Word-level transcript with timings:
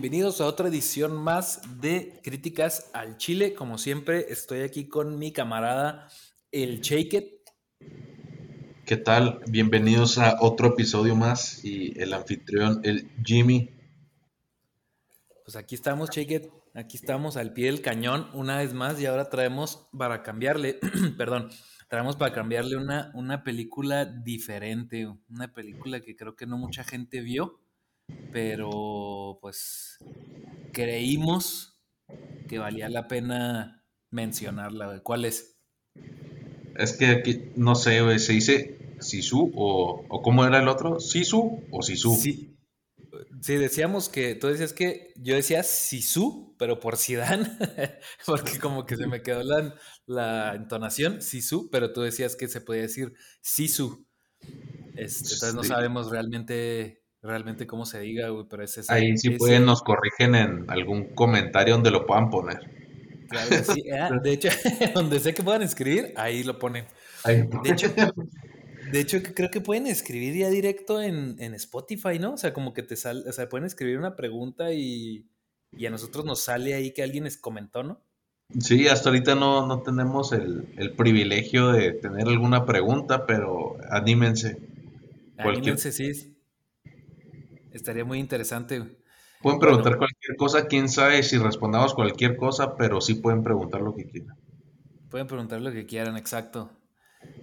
Bienvenidos 0.00 0.40
a 0.40 0.46
otra 0.46 0.68
edición 0.68 1.16
más 1.16 1.60
de 1.80 2.20
Críticas 2.22 2.88
al 2.92 3.16
Chile. 3.16 3.52
Como 3.52 3.78
siempre, 3.78 4.26
estoy 4.28 4.60
aquí 4.60 4.86
con 4.86 5.18
mi 5.18 5.32
camarada 5.32 6.08
el 6.52 6.80
Shake 6.82 7.42
¿Qué 8.86 8.96
tal? 8.96 9.40
Bienvenidos 9.48 10.18
a 10.18 10.36
otro 10.40 10.68
episodio 10.68 11.16
más 11.16 11.64
y 11.64 12.00
el 12.00 12.14
anfitrión, 12.14 12.80
el 12.84 13.10
Jimmy. 13.24 13.70
Pues 15.44 15.56
aquí 15.56 15.74
estamos, 15.74 16.10
Shake 16.10 16.48
Aquí 16.74 16.96
estamos 16.96 17.36
al 17.36 17.52
pie 17.52 17.66
del 17.66 17.82
cañón 17.82 18.28
una 18.34 18.58
vez 18.58 18.74
más 18.74 19.00
y 19.00 19.06
ahora 19.06 19.28
traemos 19.28 19.88
para 19.98 20.22
cambiarle, 20.22 20.78
perdón, 21.18 21.50
traemos 21.88 22.14
para 22.14 22.32
cambiarle 22.32 22.76
una, 22.76 23.10
una 23.14 23.42
película 23.42 24.04
diferente, 24.04 25.08
una 25.28 25.52
película 25.52 25.98
que 25.98 26.14
creo 26.14 26.36
que 26.36 26.46
no 26.46 26.56
mucha 26.56 26.84
gente 26.84 27.20
vio 27.20 27.58
pero 28.32 29.38
pues 29.40 29.98
creímos 30.72 31.80
que 32.48 32.58
valía 32.58 32.88
la 32.88 33.08
pena 33.08 33.84
mencionarla. 34.10 35.00
¿Cuál 35.02 35.24
es? 35.24 35.58
Es 36.76 36.96
que 36.96 37.06
aquí, 37.06 37.50
no 37.56 37.74
sé, 37.74 38.18
se 38.18 38.32
dice 38.32 38.78
Sisu 39.00 39.52
o, 39.54 40.04
o 40.08 40.22
¿cómo 40.22 40.44
era 40.44 40.58
el 40.60 40.68
otro? 40.68 41.00
¿Sisu 41.00 41.64
o 41.70 41.82
Sisu? 41.82 42.14
Sí. 42.14 42.54
Sí, 43.40 43.56
decíamos 43.56 44.08
que, 44.08 44.34
tú 44.34 44.48
decías 44.48 44.72
que 44.72 45.12
yo 45.16 45.34
decía 45.34 45.62
Sisu, 45.62 46.54
pero 46.58 46.80
por 46.80 46.96
Sidán, 46.96 47.58
porque 48.26 48.58
como 48.58 48.84
que 48.84 48.96
se 48.96 49.06
me 49.06 49.22
quedó 49.22 49.42
la, 49.42 49.74
la 50.06 50.54
entonación, 50.54 51.22
Sisu, 51.22 51.70
pero 51.70 51.92
tú 51.92 52.02
decías 52.02 52.36
que 52.36 52.48
se 52.48 52.60
podía 52.60 52.82
decir 52.82 53.12
Sisu. 53.40 54.06
Este, 54.96 55.34
entonces 55.34 55.54
no 55.54 55.64
sabemos 55.64 56.10
realmente 56.10 57.02
realmente 57.28 57.66
cómo 57.66 57.86
se 57.86 58.00
diga, 58.00 58.28
güey, 58.30 58.46
pero 58.48 58.64
es 58.64 58.78
ese. 58.78 58.92
Ahí 58.92 59.16
sí 59.16 59.30
pueden, 59.30 59.64
nos 59.64 59.82
corrigen 59.82 60.34
en 60.34 60.64
algún 60.68 61.14
comentario 61.14 61.74
donde 61.74 61.90
lo 61.90 62.06
puedan 62.06 62.30
poner. 62.30 62.58
Claro, 63.28 63.62
sí, 63.62 63.90
ah, 63.90 64.10
de 64.22 64.32
hecho, 64.32 64.48
donde 64.94 65.20
sé 65.20 65.34
que 65.34 65.42
puedan 65.42 65.62
escribir, 65.62 66.12
ahí 66.16 66.42
lo 66.42 66.58
ponen. 66.58 66.86
De 67.24 67.70
hecho, 67.70 67.92
de 68.90 69.00
hecho, 69.00 69.18
creo 69.22 69.50
que 69.50 69.60
pueden 69.60 69.86
escribir 69.86 70.34
ya 70.34 70.48
directo 70.48 71.00
en, 71.00 71.38
Spotify, 71.54 72.18
¿no? 72.18 72.34
O 72.34 72.36
sea, 72.38 72.52
como 72.52 72.72
que 72.72 72.82
te 72.82 72.96
sale, 72.96 73.28
o 73.28 73.32
sea, 73.32 73.48
pueden 73.48 73.66
escribir 73.66 73.98
una 73.98 74.16
pregunta 74.16 74.72
y, 74.72 75.26
a 75.86 75.90
nosotros 75.90 76.24
nos 76.24 76.42
sale 76.42 76.74
ahí 76.74 76.92
que 76.92 77.02
alguien 77.02 77.24
les 77.24 77.36
comentó, 77.36 77.82
¿no? 77.82 78.00
Sí, 78.58 78.88
hasta 78.88 79.10
ahorita 79.10 79.34
no, 79.34 79.66
no 79.66 79.82
tenemos 79.82 80.32
el, 80.32 80.72
el, 80.78 80.92
privilegio 80.92 81.70
de 81.70 81.92
tener 81.92 82.28
alguna 82.28 82.64
pregunta, 82.64 83.26
pero 83.26 83.76
anímense. 83.90 84.56
Anímense, 85.36 85.92
sí. 85.92 86.37
Estaría 87.72 88.04
muy 88.04 88.18
interesante. 88.18 88.98
Pueden 89.40 89.60
preguntar 89.60 89.96
cualquier 89.98 90.36
cosa, 90.36 90.66
quién 90.66 90.88
sabe 90.88 91.22
si 91.22 91.38
respondamos 91.38 91.94
cualquier 91.94 92.36
cosa, 92.36 92.76
pero 92.76 93.00
sí 93.00 93.14
pueden 93.14 93.42
preguntar 93.42 93.80
lo 93.80 93.94
que 93.94 94.08
quieran. 94.08 94.36
Pueden 95.10 95.26
preguntar 95.26 95.60
lo 95.60 95.72
que 95.72 95.86
quieran, 95.86 96.16
exacto. 96.16 96.70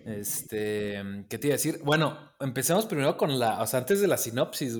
Este, 0.05 1.01
¿qué 1.29 1.38
te 1.38 1.47
iba 1.47 1.53
a 1.53 1.57
decir? 1.57 1.79
Bueno, 1.83 2.17
empecemos 2.39 2.85
primero 2.85 3.17
con 3.17 3.39
la, 3.39 3.61
o 3.61 3.67
sea, 3.67 3.79
antes 3.79 4.01
de 4.01 4.07
la 4.07 4.17
sinopsis, 4.17 4.77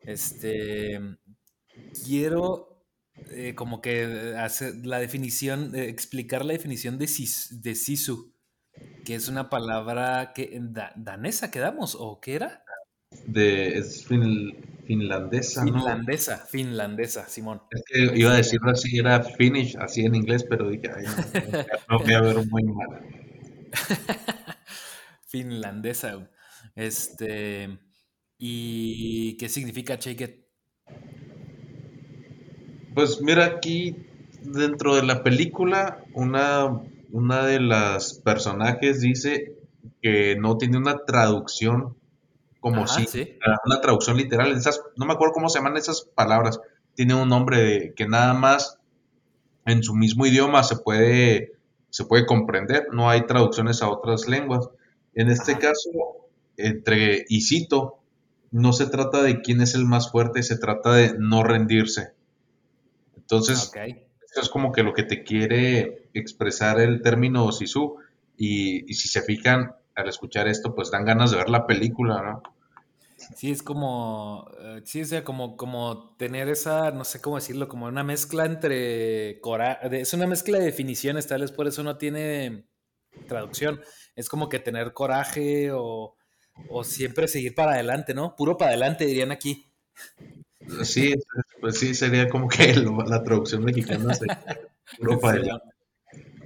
este, 0.00 1.00
quiero 2.04 2.84
eh, 3.30 3.54
como 3.54 3.80
que 3.80 4.34
hacer 4.36 4.74
la 4.84 4.98
definición, 4.98 5.74
eh, 5.74 5.88
explicar 5.88 6.44
la 6.44 6.52
definición 6.52 6.98
de, 6.98 7.06
de 7.06 7.74
sisu, 7.74 8.34
que 9.04 9.14
es 9.14 9.28
una 9.28 9.50
palabra 9.50 10.32
que 10.34 10.60
danesa 10.96 11.50
quedamos, 11.50 11.96
¿o 11.98 12.20
qué 12.20 12.34
era? 12.34 12.64
De, 13.26 13.78
es 13.78 14.06
finlandesa, 14.90 15.62
Finlandesa, 15.62 16.36
finlandesa, 16.38 17.28
Simón. 17.28 17.62
Es 17.70 17.82
que 17.86 18.18
iba 18.18 18.32
a 18.32 18.36
decirlo 18.38 18.72
así, 18.72 18.98
era 18.98 19.22
Finnish, 19.22 19.76
así 19.78 20.04
en 20.04 20.16
inglés, 20.16 20.44
pero 20.48 20.68
dije, 20.68 20.90
ay, 20.92 21.04
no, 21.88 21.98
voy 22.00 22.12
a 22.12 22.20
ver 22.20 22.46
muy 22.46 22.64
mal. 22.64 22.88
finlandesa, 25.28 26.28
este, 26.74 27.78
¿y 28.36 29.36
qué 29.36 29.48
significa 29.48 29.94
Shake 29.94 30.20
It? 30.22 30.36
Pues 32.92 33.22
mira, 33.22 33.44
aquí 33.44 33.94
dentro 34.42 34.96
de 34.96 35.04
la 35.04 35.22
película, 35.22 36.04
una, 36.14 36.82
una 37.12 37.46
de 37.46 37.60
las 37.60 38.14
personajes 38.24 39.02
dice 39.02 39.54
que 40.02 40.34
no 40.34 40.58
tiene 40.58 40.78
una 40.78 41.04
traducción 41.04 41.96
como 42.60 42.86
si 42.86 43.06
una 43.64 43.80
traducción 43.80 44.16
literal. 44.16 44.52
Esas, 44.52 44.82
no 44.96 45.06
me 45.06 45.14
acuerdo 45.14 45.34
cómo 45.34 45.48
se 45.48 45.58
llaman 45.58 45.76
esas 45.76 46.02
palabras. 46.14 46.60
Tiene 46.94 47.14
un 47.14 47.28
nombre 47.28 47.94
que 47.96 48.06
nada 48.06 48.34
más 48.34 48.78
en 49.64 49.82
su 49.82 49.94
mismo 49.94 50.26
idioma 50.26 50.62
se 50.62 50.76
puede, 50.76 51.52
se 51.88 52.04
puede 52.04 52.26
comprender. 52.26 52.88
No 52.92 53.08
hay 53.08 53.26
traducciones 53.26 53.82
a 53.82 53.88
otras 53.88 54.28
lenguas. 54.28 54.68
En 55.14 55.30
este 55.30 55.58
caso, 55.58 55.90
entre 56.56 57.24
y 57.28 57.40
cito, 57.40 57.98
no 58.50 58.72
se 58.72 58.86
trata 58.86 59.22
de 59.22 59.40
quién 59.40 59.60
es 59.60 59.74
el 59.74 59.86
más 59.86 60.10
fuerte, 60.10 60.42
se 60.42 60.58
trata 60.58 60.92
de 60.92 61.14
no 61.18 61.42
rendirse. 61.42 62.12
Entonces, 63.16 63.72
esto 63.74 64.40
es 64.40 64.48
como 64.48 64.72
que 64.72 64.82
lo 64.82 64.92
que 64.92 65.04
te 65.04 65.22
quiere 65.22 66.08
expresar 66.14 66.80
el 66.80 67.00
término 67.00 67.50
Sisu. 67.52 67.96
Y, 68.36 68.90
y 68.90 68.94
si 68.94 69.08
se 69.08 69.22
fijan, 69.22 69.74
al 70.00 70.08
escuchar 70.08 70.48
esto, 70.48 70.74
pues 70.74 70.90
dan 70.90 71.04
ganas 71.04 71.30
de 71.30 71.38
ver 71.38 71.48
la 71.48 71.66
película, 71.66 72.22
¿no? 72.22 72.42
Sí, 73.36 73.50
es 73.50 73.62
como, 73.62 74.50
eh, 74.60 74.80
sí, 74.84 75.02
o 75.02 75.04
sea, 75.04 75.22
como, 75.24 75.56
como 75.56 76.16
tener 76.16 76.48
esa, 76.48 76.90
no 76.90 77.04
sé 77.04 77.20
cómo 77.20 77.36
decirlo, 77.36 77.68
como 77.68 77.86
una 77.86 78.02
mezcla 78.02 78.46
entre, 78.46 79.40
es 79.92 80.14
una 80.14 80.26
mezcla 80.26 80.58
de 80.58 80.64
definiciones, 80.64 81.26
tal 81.26 81.42
vez 81.42 81.52
por 81.52 81.68
eso 81.68 81.82
no 81.82 81.96
tiene 81.98 82.64
traducción. 83.28 83.80
Es 84.16 84.28
como 84.28 84.48
que 84.48 84.58
tener 84.58 84.92
coraje 84.92 85.70
o, 85.72 86.16
o 86.68 86.84
siempre 86.84 87.28
seguir 87.28 87.54
para 87.54 87.72
adelante, 87.72 88.14
¿no? 88.14 88.34
Puro 88.36 88.56
para 88.56 88.70
adelante, 88.70 89.06
dirían 89.06 89.32
aquí. 89.32 89.70
Sí, 90.82 91.14
pues 91.60 91.78
sí, 91.78 91.94
sería 91.94 92.28
como 92.28 92.48
que 92.48 92.74
la 92.74 93.22
traducción 93.22 93.64
mexicana 93.64 94.14
puro 94.98 95.18
para 95.20 95.38
adelante. 95.38 95.66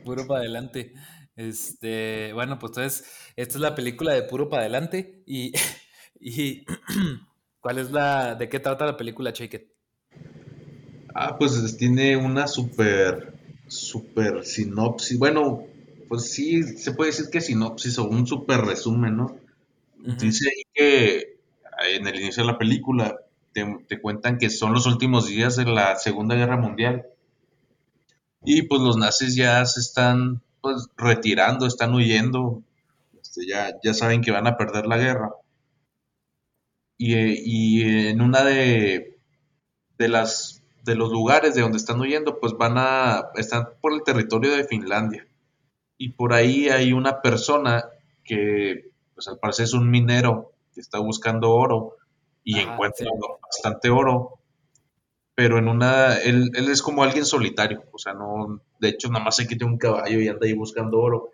Puro 0.05 0.27
para 0.27 0.41
adelante. 0.41 0.93
Este, 1.37 2.33
bueno, 2.33 2.59
pues 2.59 2.71
entonces, 2.71 3.05
esta 3.37 3.55
es 3.55 3.61
la 3.61 3.75
película 3.75 4.13
de 4.13 4.23
Puro 4.23 4.49
para 4.49 4.63
adelante 4.63 5.23
y, 5.27 5.53
y 6.21 6.65
¿cuál 7.61 7.79
es 7.79 7.91
la, 7.91 8.35
de 8.35 8.49
qué 8.49 8.61
trata 8.61 8.87
la 8.87 8.97
película 8.97 9.33
Shake 9.33 9.55
It? 9.55 9.63
Ah, 11.15 11.37
pues 11.39 11.77
tiene 11.77 12.17
una 12.17 12.47
super, 12.47 13.35
super 13.69 14.45
sinopsis, 14.45 15.19
bueno, 15.19 15.65
pues 16.09 16.33
sí, 16.33 16.63
se 16.63 16.93
puede 16.93 17.11
decir 17.11 17.27
que 17.31 17.41
sinopsis 17.41 17.99
o 17.99 18.05
un 18.09 18.27
super 18.27 18.61
resumen, 18.61 19.17
¿no? 19.17 19.37
Dice 19.97 20.49
ahí 20.49 20.63
que 20.75 21.39
en 21.95 22.07
el 22.07 22.21
inicio 22.21 22.43
de 22.43 22.53
la 22.53 22.59
película 22.59 23.17
te, 23.53 23.65
te 23.89 24.01
cuentan 24.01 24.39
que 24.39 24.51
son 24.51 24.73
los 24.73 24.87
últimos 24.87 25.29
días 25.29 25.57
de 25.57 25.65
la 25.65 25.97
Segunda 25.97 26.35
Guerra 26.35 26.59
Mundial 26.59 27.07
y 28.45 28.63
pues 28.63 28.83
los 28.83 28.99
nazis 28.99 29.35
ya 29.35 29.65
se 29.65 29.81
están 29.81 30.43
pues 30.65 30.89
retirando, 30.97 31.67
están 31.67 31.93
huyendo, 31.95 32.63
este, 33.21 33.47
ya, 33.47 33.75
ya 33.85 33.93
saben 33.93 34.23
que 34.23 34.31
van 34.31 34.47
a 34.47 34.57
perder 34.57 34.87
la 34.87 34.97
guerra. 34.97 35.31
Y, 36.97 37.83
en 38.09 38.23
una 38.23 38.43
de, 38.43 39.19
de 39.99 40.09
las 40.09 40.63
de 40.85 40.95
los 40.95 41.11
lugares 41.11 41.55
de 41.55 41.61
donde 41.61 41.77
están 41.77 42.01
huyendo, 42.01 42.41
pues 42.41 42.55
van 42.55 42.79
a, 42.79 43.27
están 43.35 43.69
por 43.83 43.93
el 43.93 44.03
territorio 44.05 44.57
de 44.57 44.65
Finlandia. 44.65 45.27
Y 45.99 46.13
por 46.13 46.33
ahí 46.33 46.71
hay 46.71 46.95
una 46.95 47.21
persona 47.21 47.85
que, 48.25 48.91
pues 49.15 49.29
al 49.29 49.39
parecer 49.39 49.65
es 49.65 49.75
un 49.75 49.91
minero 49.91 50.53
que 50.73 50.81
está 50.81 50.99
buscando 50.99 51.51
oro 51.51 51.97
y 52.43 52.59
encuentra 52.59 53.07
bastante 53.43 53.91
oro 53.91 54.39
pero 55.35 55.59
en 55.59 55.69
una, 55.69 56.17
él, 56.19 56.51
él, 56.55 56.69
es 56.69 56.81
como 56.81 57.03
alguien 57.03 57.25
solitario, 57.25 57.85
o 57.93 57.99
sea, 57.99 58.15
no, 58.15 58.63
de 58.79 58.89
hecho, 58.89 59.09
nada 59.09 59.25
más 59.25 59.37
se 59.37 59.47
quita 59.47 59.67
un 59.67 59.79
caballo 59.79 60.21
y 60.21 60.29
anda 60.29 60.47
ahí 60.47 60.53
buscando 60.53 61.01
oro. 61.01 61.31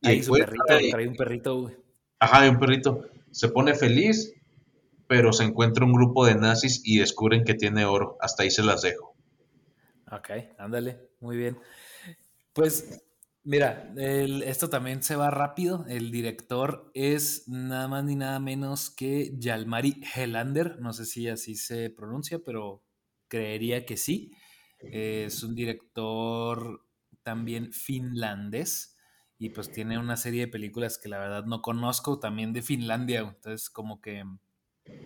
Y 0.00 0.08
ahí 0.08 0.22
su 0.22 0.32
perrito, 0.32 0.64
trae 0.66 1.08
un 1.08 1.16
perrito, 1.16 1.60
güey. 1.60 1.76
Ajá, 2.18 2.48
un 2.48 2.58
perrito. 2.58 3.04
Se 3.30 3.48
pone 3.48 3.74
feliz, 3.74 4.34
pero 5.06 5.32
se 5.32 5.44
encuentra 5.44 5.84
un 5.84 5.92
grupo 5.92 6.24
de 6.24 6.34
nazis 6.34 6.80
y 6.84 6.98
descubren 6.98 7.44
que 7.44 7.54
tiene 7.54 7.84
oro. 7.84 8.16
Hasta 8.20 8.42
ahí 8.42 8.50
se 8.50 8.62
las 8.62 8.82
dejo. 8.82 9.14
Ok, 10.10 10.30
ándale, 10.58 11.10
muy 11.20 11.36
bien. 11.36 11.58
Pues, 12.52 13.02
mira, 13.44 13.92
esto 13.96 14.70
también 14.70 15.02
se 15.02 15.16
va 15.16 15.30
rápido. 15.30 15.84
El 15.88 16.10
director 16.10 16.90
es 16.94 17.48
nada 17.48 17.88
más 17.88 18.04
ni 18.04 18.16
nada 18.16 18.40
menos 18.40 18.90
que 18.90 19.32
Yalmari 19.36 20.00
Helander. 20.14 20.80
No 20.80 20.92
sé 20.92 21.04
si 21.06 21.28
así 21.28 21.54
se 21.54 21.90
pronuncia, 21.90 22.38
pero 22.44 22.82
creería 23.32 23.86
que 23.86 23.96
sí. 23.96 24.36
Es 24.78 25.42
un 25.42 25.54
director 25.54 26.84
también 27.22 27.72
finlandés 27.72 28.98
y 29.38 29.48
pues 29.50 29.72
tiene 29.72 29.96
una 29.96 30.18
serie 30.18 30.42
de 30.42 30.52
películas 30.52 30.98
que 30.98 31.08
la 31.08 31.18
verdad 31.18 31.46
no 31.46 31.62
conozco 31.62 32.18
también 32.18 32.52
de 32.52 32.60
Finlandia. 32.60 33.20
Entonces 33.20 33.70
como 33.70 34.02
que 34.02 34.22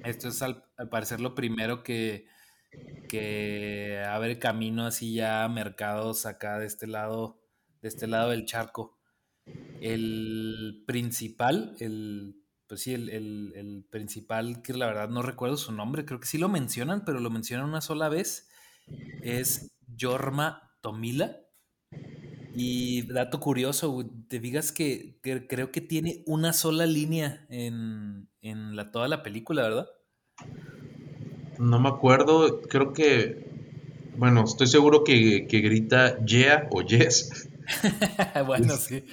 esto 0.04 0.28
es 0.28 0.42
al, 0.42 0.64
parecer 0.90 1.20
lo 1.20 1.36
primero 1.36 1.84
que, 1.84 2.26
que 3.08 4.02
abre 4.08 4.40
camino 4.40 4.86
así 4.86 5.14
ya 5.14 5.44
a 5.44 5.48
mercados 5.48 6.26
acá 6.26 6.58
de 6.58 6.66
este 6.66 6.88
lado, 6.88 7.38
de 7.80 7.88
este 7.88 8.08
lado 8.08 8.30
del 8.30 8.44
charco. 8.44 8.98
El 9.80 10.82
principal, 10.84 11.76
el, 11.78 12.42
pues 12.68 12.82
sí, 12.82 12.94
el, 12.94 13.08
el, 13.10 13.84
principal, 13.90 14.62
que 14.62 14.72
la 14.72 14.86
verdad 14.86 15.08
no 15.08 15.22
recuerdo 15.22 15.56
su 15.56 15.72
nombre, 15.72 16.04
creo 16.04 16.20
que 16.20 16.26
sí 16.26 16.38
lo 16.38 16.48
mencionan, 16.48 17.04
pero 17.04 17.20
lo 17.20 17.30
mencionan 17.30 17.68
una 17.68 17.80
sola 17.80 18.08
vez, 18.08 18.48
es 19.22 19.76
Jorma 19.98 20.76
Tomila. 20.80 21.40
Y 22.58 23.02
dato 23.02 23.38
curioso, 23.38 24.08
te 24.28 24.40
digas 24.40 24.72
que, 24.72 25.18
creo 25.20 25.70
que 25.70 25.82
tiene 25.82 26.22
una 26.26 26.54
sola 26.54 26.86
línea 26.86 27.46
en, 27.50 28.28
en 28.40 28.74
la, 28.74 28.90
toda 28.90 29.08
la 29.08 29.22
película, 29.22 29.62
¿verdad? 29.62 29.86
No 31.58 31.78
me 31.78 31.90
acuerdo, 31.90 32.62
creo 32.62 32.94
que, 32.94 33.46
bueno, 34.16 34.44
estoy 34.44 34.66
seguro 34.66 35.04
que, 35.04 35.46
grita 35.48 36.24
yeah 36.24 36.66
o 36.70 36.82
yes. 36.82 37.48
bueno, 38.46 38.76
sí. 38.76 39.04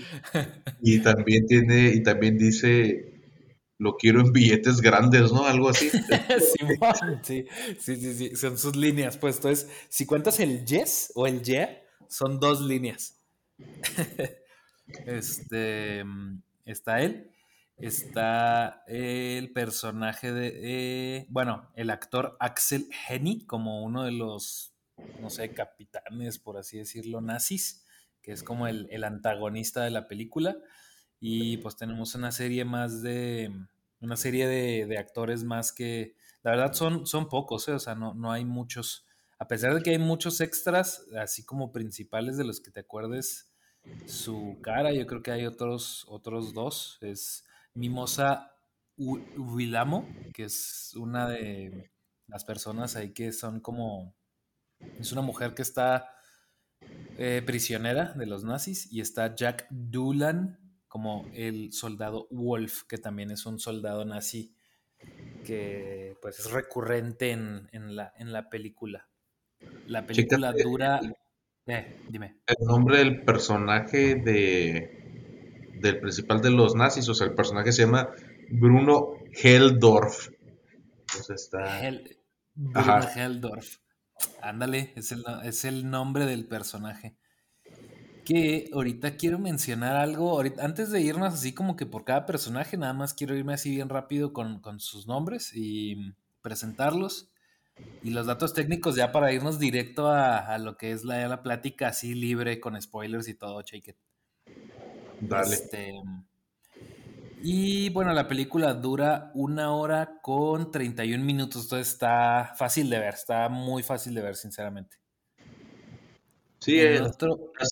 y 0.81 0.99
también 0.99 1.45
tiene, 1.45 1.89
y 1.89 2.01
también 2.01 2.37
dice, 2.37 3.12
lo 3.77 3.97
quiero 3.97 4.21
en 4.21 4.31
billetes 4.31 4.81
grandes, 4.81 5.31
¿no? 5.31 5.45
Algo 5.45 5.69
así. 5.69 5.89
sí, 7.23 7.45
sí, 7.79 7.95
sí, 7.95 8.13
sí, 8.13 8.35
son 8.35 8.57
sus 8.57 8.75
líneas, 8.75 9.17
pues. 9.17 9.37
Entonces, 9.37 9.69
si 9.89 10.05
cuentas 10.05 10.39
el 10.39 10.65
yes 10.65 11.11
o 11.15 11.27
el 11.27 11.41
yeah, 11.41 11.81
son 12.07 12.39
dos 12.39 12.61
líneas. 12.61 13.19
este, 15.05 16.03
está 16.65 17.01
él. 17.01 17.29
Está 17.77 18.83
el 18.87 19.51
personaje 19.51 20.31
de, 20.31 20.59
eh, 20.61 21.25
bueno, 21.29 21.71
el 21.75 21.89
actor 21.89 22.37
Axel 22.39 22.87
Henny 23.09 23.45
como 23.45 23.83
uno 23.83 24.03
de 24.03 24.11
los, 24.11 24.73
no 25.19 25.29
sé, 25.29 25.53
capitanes, 25.53 26.37
por 26.37 26.57
así 26.57 26.77
decirlo, 26.77 27.19
nazis, 27.19 27.83
que 28.21 28.31
es 28.31 28.43
como 28.43 28.67
el, 28.67 29.03
antagonista 29.03 29.83
de 29.83 29.89
la 29.89 30.07
película. 30.07 30.55
Y 31.25 31.55
pues 31.55 31.77
tenemos 31.77 32.15
una 32.15 32.33
serie 32.33 32.65
más 32.65 33.01
de, 33.01 33.49
una 34.01 34.17
serie 34.17 34.45
de, 34.45 34.97
actores 34.97 35.45
más 35.45 35.71
que, 35.71 36.17
la 36.41 36.51
verdad 36.51 36.73
son, 36.73 37.07
son 37.07 37.29
pocos, 37.29 37.65
¿eh? 37.69 37.71
o 37.71 37.79
sea, 37.79 37.95
no, 37.95 38.13
no 38.13 38.33
hay 38.33 38.43
muchos, 38.43 39.05
a 39.39 39.47
pesar 39.47 39.73
de 39.73 39.81
que 39.81 39.91
hay 39.91 39.99
muchos 39.99 40.41
extras, 40.41 41.05
así 41.17 41.45
como 41.45 41.71
principales 41.71 42.35
de 42.35 42.43
los 42.43 42.59
que 42.59 42.71
te 42.71 42.81
acuerdes 42.81 43.49
su 44.05 44.57
cara, 44.61 44.91
yo 44.91 45.07
creo 45.07 45.23
que 45.23 45.31
hay 45.31 45.45
otros, 45.45 46.05
otros 46.09 46.53
dos, 46.53 46.97
es 46.99 47.45
Mimosa 47.73 48.57
Huilamo, 48.97 50.05
que 50.33 50.43
es 50.43 50.93
una 50.97 51.29
de 51.29 51.89
las 52.27 52.43
personas 52.43 52.97
ahí 52.97 53.13
que 53.13 53.31
son 53.31 53.61
como. 53.61 54.13
Es 54.99 55.13
una 55.13 55.21
mujer 55.21 55.53
que 55.53 55.61
está 55.61 56.13
eh, 57.17 57.41
prisionera 57.45 58.13
de 58.13 58.25
los 58.25 58.43
nazis. 58.43 58.91
Y 58.91 59.01
está 59.01 59.33
Jack 59.35 59.67
Dulan 59.69 60.59
como 60.93 61.27
el 61.33 61.73
soldado 61.73 62.27
Wolf, 62.29 62.83
que 62.83 62.99
también 62.99 63.31
es 63.31 63.47
un 63.47 63.57
soldado 63.57 64.05
nazi 64.05 64.53
que 65.43 66.15
pues 66.21 66.37
es 66.37 66.51
recurrente 66.51 67.31
en, 67.31 67.95
la, 67.95 68.13
en 68.15 68.31
la 68.31 68.47
película. 68.47 69.09
La 69.87 70.05
película 70.05 70.53
dura. 70.53 71.01
Eh, 71.65 71.99
dime. 72.07 72.41
El 72.45 72.67
nombre 72.67 72.99
del 72.99 73.23
personaje 73.23 74.13
de 74.13 75.73
del 75.79 75.99
principal 75.99 76.41
de 76.41 76.51
los 76.51 76.75
nazis, 76.75 77.09
o 77.09 77.15
sea, 77.15 77.25
el 77.25 77.33
personaje 77.33 77.71
se 77.71 77.85
llama 77.85 78.11
Bruno 78.51 79.15
Heldorf. 79.31 80.29
Entonces 80.99 81.41
está... 81.41 81.81
Bruno 82.53 83.07
Heldorf. 83.15 83.77
Ándale, 84.43 84.93
es 84.95 85.11
el, 85.11 85.25
es 85.43 85.65
el 85.65 85.89
nombre 85.89 86.27
del 86.27 86.45
personaje. 86.45 87.17
Que 88.25 88.69
ahorita 88.73 89.17
quiero 89.17 89.39
mencionar 89.39 89.95
algo, 89.95 90.41
antes 90.59 90.91
de 90.91 91.01
irnos 91.01 91.33
así 91.33 91.53
como 91.53 91.75
que 91.75 91.85
por 91.85 92.05
cada 92.05 92.25
personaje, 92.25 92.77
nada 92.77 92.93
más 92.93 93.13
quiero 93.13 93.35
irme 93.35 93.53
así 93.53 93.71
bien 93.71 93.89
rápido 93.89 94.33
con, 94.33 94.61
sus 94.79 95.07
nombres 95.07 95.51
y 95.53 96.13
presentarlos. 96.41 97.29
Y 98.03 98.11
los 98.11 98.27
datos 98.27 98.53
técnicos 98.53 98.95
ya 98.95 99.11
para 99.11 99.33
irnos 99.33 99.59
directo 99.59 100.07
a, 100.09 100.57
lo 100.59 100.77
que 100.77 100.91
es 100.91 101.03
la, 101.03 101.27
la 101.27 101.41
plática 101.41 101.87
así 101.87 102.13
libre 102.13 102.59
con 102.59 102.79
spoilers 102.81 103.27
y 103.27 103.33
todo, 103.33 103.61
shake 103.61 103.89
it. 103.89 103.97
Este, 105.51 105.93
y 107.41 107.89
bueno, 107.89 108.13
la 108.13 108.27
película 108.27 108.73
dura 108.73 109.31
una 109.33 109.73
hora 109.73 110.19
con 110.21 110.71
31 110.71 111.23
minutos, 111.23 111.63
entonces 111.63 111.89
está 111.93 112.53
fácil 112.55 112.89
de 112.89 112.99
ver, 112.99 113.13
está 113.13 113.49
muy 113.49 113.83
fácil 113.83 114.13
de 114.15 114.21
ver, 114.21 114.35
sinceramente. 114.35 114.97
Sí, 116.63 116.79
es 116.79 117.17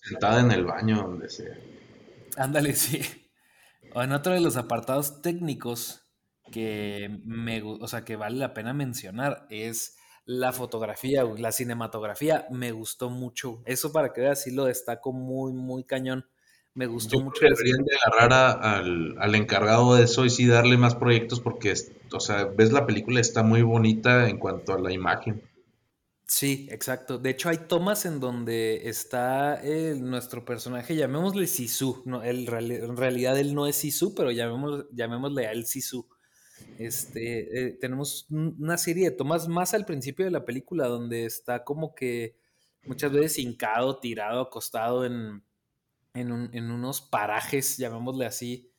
sentada 0.06 0.40
en 0.40 0.50
el 0.50 0.66
baño, 0.66 0.96
donde 0.96 1.30
sea. 1.30 1.56
Ándale, 2.36 2.74
sí. 2.74 3.00
En 3.94 4.12
otro 4.12 4.34
de 4.34 4.40
los 4.40 4.58
apartados 4.58 5.22
técnicos 5.22 6.06
que 6.50 7.20
me, 7.24 7.62
o 7.62 7.88
sea, 7.88 8.04
que 8.04 8.16
vale 8.16 8.36
la 8.36 8.52
pena 8.52 8.74
mencionar 8.74 9.46
es 9.48 9.96
la 10.26 10.52
fotografía, 10.52 11.24
la 11.24 11.52
cinematografía. 11.52 12.46
Me 12.50 12.72
gustó 12.72 13.08
mucho. 13.08 13.62
Eso 13.64 13.92
para 13.92 14.12
que 14.12 14.20
veas, 14.20 14.42
sí 14.42 14.50
lo 14.50 14.66
destaco 14.66 15.14
muy, 15.14 15.54
muy 15.54 15.84
cañón. 15.84 16.26
Me 16.74 16.84
gustó 16.84 17.18
mucho. 17.18 17.46
Deberían 17.46 17.84
de 17.84 17.96
agarrar 17.96 18.60
al, 18.62 19.34
encargado 19.34 19.94
de 19.94 20.04
eso 20.04 20.26
y 20.26 20.30
sí 20.30 20.46
darle 20.46 20.76
más 20.76 20.94
proyectos 20.94 21.40
porque, 21.40 21.72
o 22.12 22.20
sea, 22.20 22.44
ves 22.44 22.72
la 22.72 22.84
película, 22.84 23.20
está 23.20 23.42
muy 23.42 23.62
bonita 23.62 24.28
en 24.28 24.38
cuanto 24.38 24.74
a 24.74 24.78
la 24.78 24.92
imagen. 24.92 25.42
Sí, 26.32 26.66
exacto. 26.70 27.18
De 27.18 27.28
hecho, 27.28 27.50
hay 27.50 27.58
tomas 27.68 28.06
en 28.06 28.18
donde 28.18 28.88
está 28.88 29.60
nuestro 29.98 30.46
personaje, 30.46 30.96
llamémosle 30.96 31.46
Sisu. 31.46 32.02
No, 32.06 32.24
en 32.24 32.46
realidad 32.96 33.38
él 33.38 33.54
no 33.54 33.66
es 33.66 33.76
Sisu, 33.76 34.14
pero 34.14 34.30
llamémosle, 34.30 34.86
llamémosle 34.92 35.46
a 35.46 35.52
él 35.52 35.66
Sisu. 35.66 36.08
Este, 36.78 37.66
eh, 37.66 37.72
tenemos 37.78 38.26
una 38.30 38.78
serie 38.78 39.10
de 39.10 39.16
tomas 39.16 39.46
más 39.46 39.74
al 39.74 39.84
principio 39.84 40.24
de 40.24 40.30
la 40.30 40.46
película 40.46 40.86
donde 40.86 41.26
está 41.26 41.64
como 41.64 41.94
que 41.94 42.38
muchas 42.86 43.12
veces 43.12 43.38
hincado, 43.38 44.00
tirado, 44.00 44.40
acostado 44.40 45.04
en, 45.04 45.44
en, 46.14 46.32
unos 46.70 47.02
parajes, 47.02 47.76
llamémosle 47.76 48.24
así, 48.24 48.72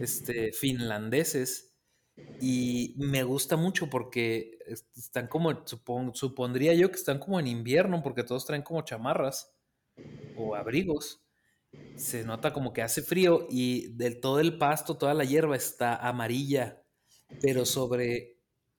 este, 0.00 0.52
finlandeses. 0.52 1.67
Y 2.40 2.94
me 2.98 3.24
gusta 3.24 3.56
mucho 3.56 3.90
porque 3.90 4.58
están 4.96 5.26
como, 5.26 5.64
supondría 5.66 6.74
yo 6.74 6.90
que 6.90 6.96
están 6.96 7.18
como 7.18 7.40
en 7.40 7.46
invierno, 7.46 8.02
porque 8.02 8.22
todos 8.22 8.46
traen 8.46 8.62
como 8.62 8.82
chamarras 8.82 9.52
o 10.36 10.54
abrigos. 10.54 11.22
Se 11.96 12.24
nota 12.24 12.52
como 12.52 12.72
que 12.72 12.82
hace 12.82 13.02
frío 13.02 13.46
y 13.50 13.88
del 13.94 14.20
todo 14.20 14.40
el 14.40 14.56
pasto, 14.56 14.96
toda 14.96 15.14
la 15.14 15.24
hierba 15.24 15.56
está 15.56 15.96
amarilla, 15.96 16.82
pero 17.42 17.66
sobre 17.66 18.38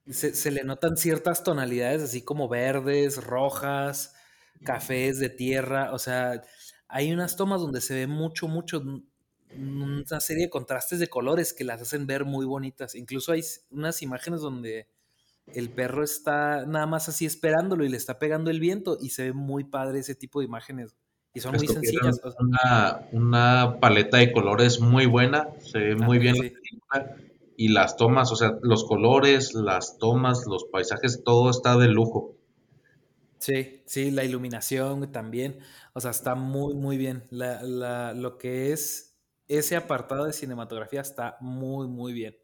se, 0.09 0.33
se, 0.33 0.51
le 0.51 0.63
notan 0.63 0.97
ciertas 0.97 1.43
tonalidades 1.43 2.01
así 2.01 2.23
como 2.23 2.47
verdes, 2.47 3.23
rojas, 3.23 4.15
cafés 4.63 5.19
de 5.19 5.29
tierra, 5.29 5.93
o 5.93 5.99
sea, 5.99 6.41
hay 6.87 7.13
unas 7.13 7.35
tomas 7.35 7.61
donde 7.61 7.81
se 7.81 7.93
ve 7.93 8.07
mucho, 8.07 8.47
mucho, 8.47 8.83
una 9.57 10.19
serie 10.19 10.45
de 10.45 10.49
contrastes 10.49 10.99
de 10.99 11.07
colores 11.07 11.53
que 11.53 11.63
las 11.63 11.81
hacen 11.81 12.07
ver 12.07 12.25
muy 12.25 12.45
bonitas. 12.45 12.95
Incluso 12.95 13.31
hay 13.31 13.43
unas 13.71 14.01
imágenes 14.01 14.41
donde 14.41 14.87
el 15.53 15.69
perro 15.69 16.03
está 16.03 16.65
nada 16.65 16.85
más 16.85 17.09
así 17.09 17.25
esperándolo 17.25 17.83
y 17.83 17.89
le 17.89 17.97
está 17.97 18.19
pegando 18.19 18.51
el 18.51 18.59
viento 18.59 18.97
y 19.01 19.09
se 19.09 19.25
ve 19.25 19.33
muy 19.33 19.63
padre 19.63 19.99
ese 19.99 20.15
tipo 20.15 20.39
de 20.39 20.45
imágenes. 20.45 20.95
Y 21.33 21.41
son 21.41 21.55
muy 21.55 21.67
sencillas. 21.67 22.19
Una, 23.11 23.79
paleta 23.79 24.17
de 24.17 24.31
colores 24.31 24.79
muy 24.79 25.05
buena, 25.05 25.47
se 25.59 25.79
ve 25.79 25.95
muy 25.95 26.19
bien 26.19 26.35
y 27.55 27.67
las 27.67 27.97
tomas, 27.97 28.31
o 28.31 28.35
sea, 28.35 28.57
los 28.61 28.85
colores, 28.85 29.53
las 29.53 29.97
tomas, 29.97 30.45
los 30.47 30.63
paisajes, 30.71 31.23
todo 31.25 31.49
está 31.49 31.77
de 31.77 31.89
lujo. 31.89 32.35
Sí, 33.37 33.81
sí, 33.85 34.11
la 34.11 34.23
iluminación 34.23 35.11
también. 35.11 35.59
O 35.93 35.99
sea, 35.99 36.11
está 36.11 36.35
muy, 36.35 36.73
muy 36.73 36.97
bien. 36.97 37.23
lo 37.31 38.37
que 38.37 38.71
es 38.71 39.08
ese 39.49 39.75
apartado 39.75 40.25
de 40.25 40.33
cinematografía 40.33 41.01
está 41.01 41.37
muy, 41.41 41.87
muy 41.87 42.13
bien. 42.13 42.37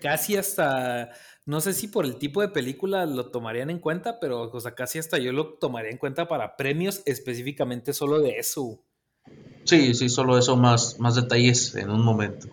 Casi 0.00 0.36
hasta, 0.36 1.10
no 1.46 1.60
sé 1.60 1.72
si 1.72 1.88
por 1.88 2.04
el 2.04 2.18
tipo 2.18 2.40
de 2.40 2.48
película 2.48 3.06
lo 3.06 3.30
tomarían 3.30 3.70
en 3.70 3.78
cuenta, 3.78 4.20
pero 4.20 4.42
o 4.42 4.60
sea, 4.60 4.74
casi 4.74 4.98
hasta 4.98 5.18
yo 5.18 5.32
lo 5.32 5.54
tomaría 5.54 5.90
en 5.90 5.98
cuenta 5.98 6.28
para 6.28 6.56
premios 6.56 7.02
específicamente 7.06 7.92
solo 7.92 8.20
de 8.20 8.38
eso. 8.38 8.84
Sí, 9.64 9.94
sí, 9.94 10.08
solo 10.08 10.38
eso, 10.38 10.56
más, 10.56 10.98
más 10.98 11.16
detalles 11.16 11.74
en 11.74 11.90
un 11.90 12.02
momento. 12.02 12.48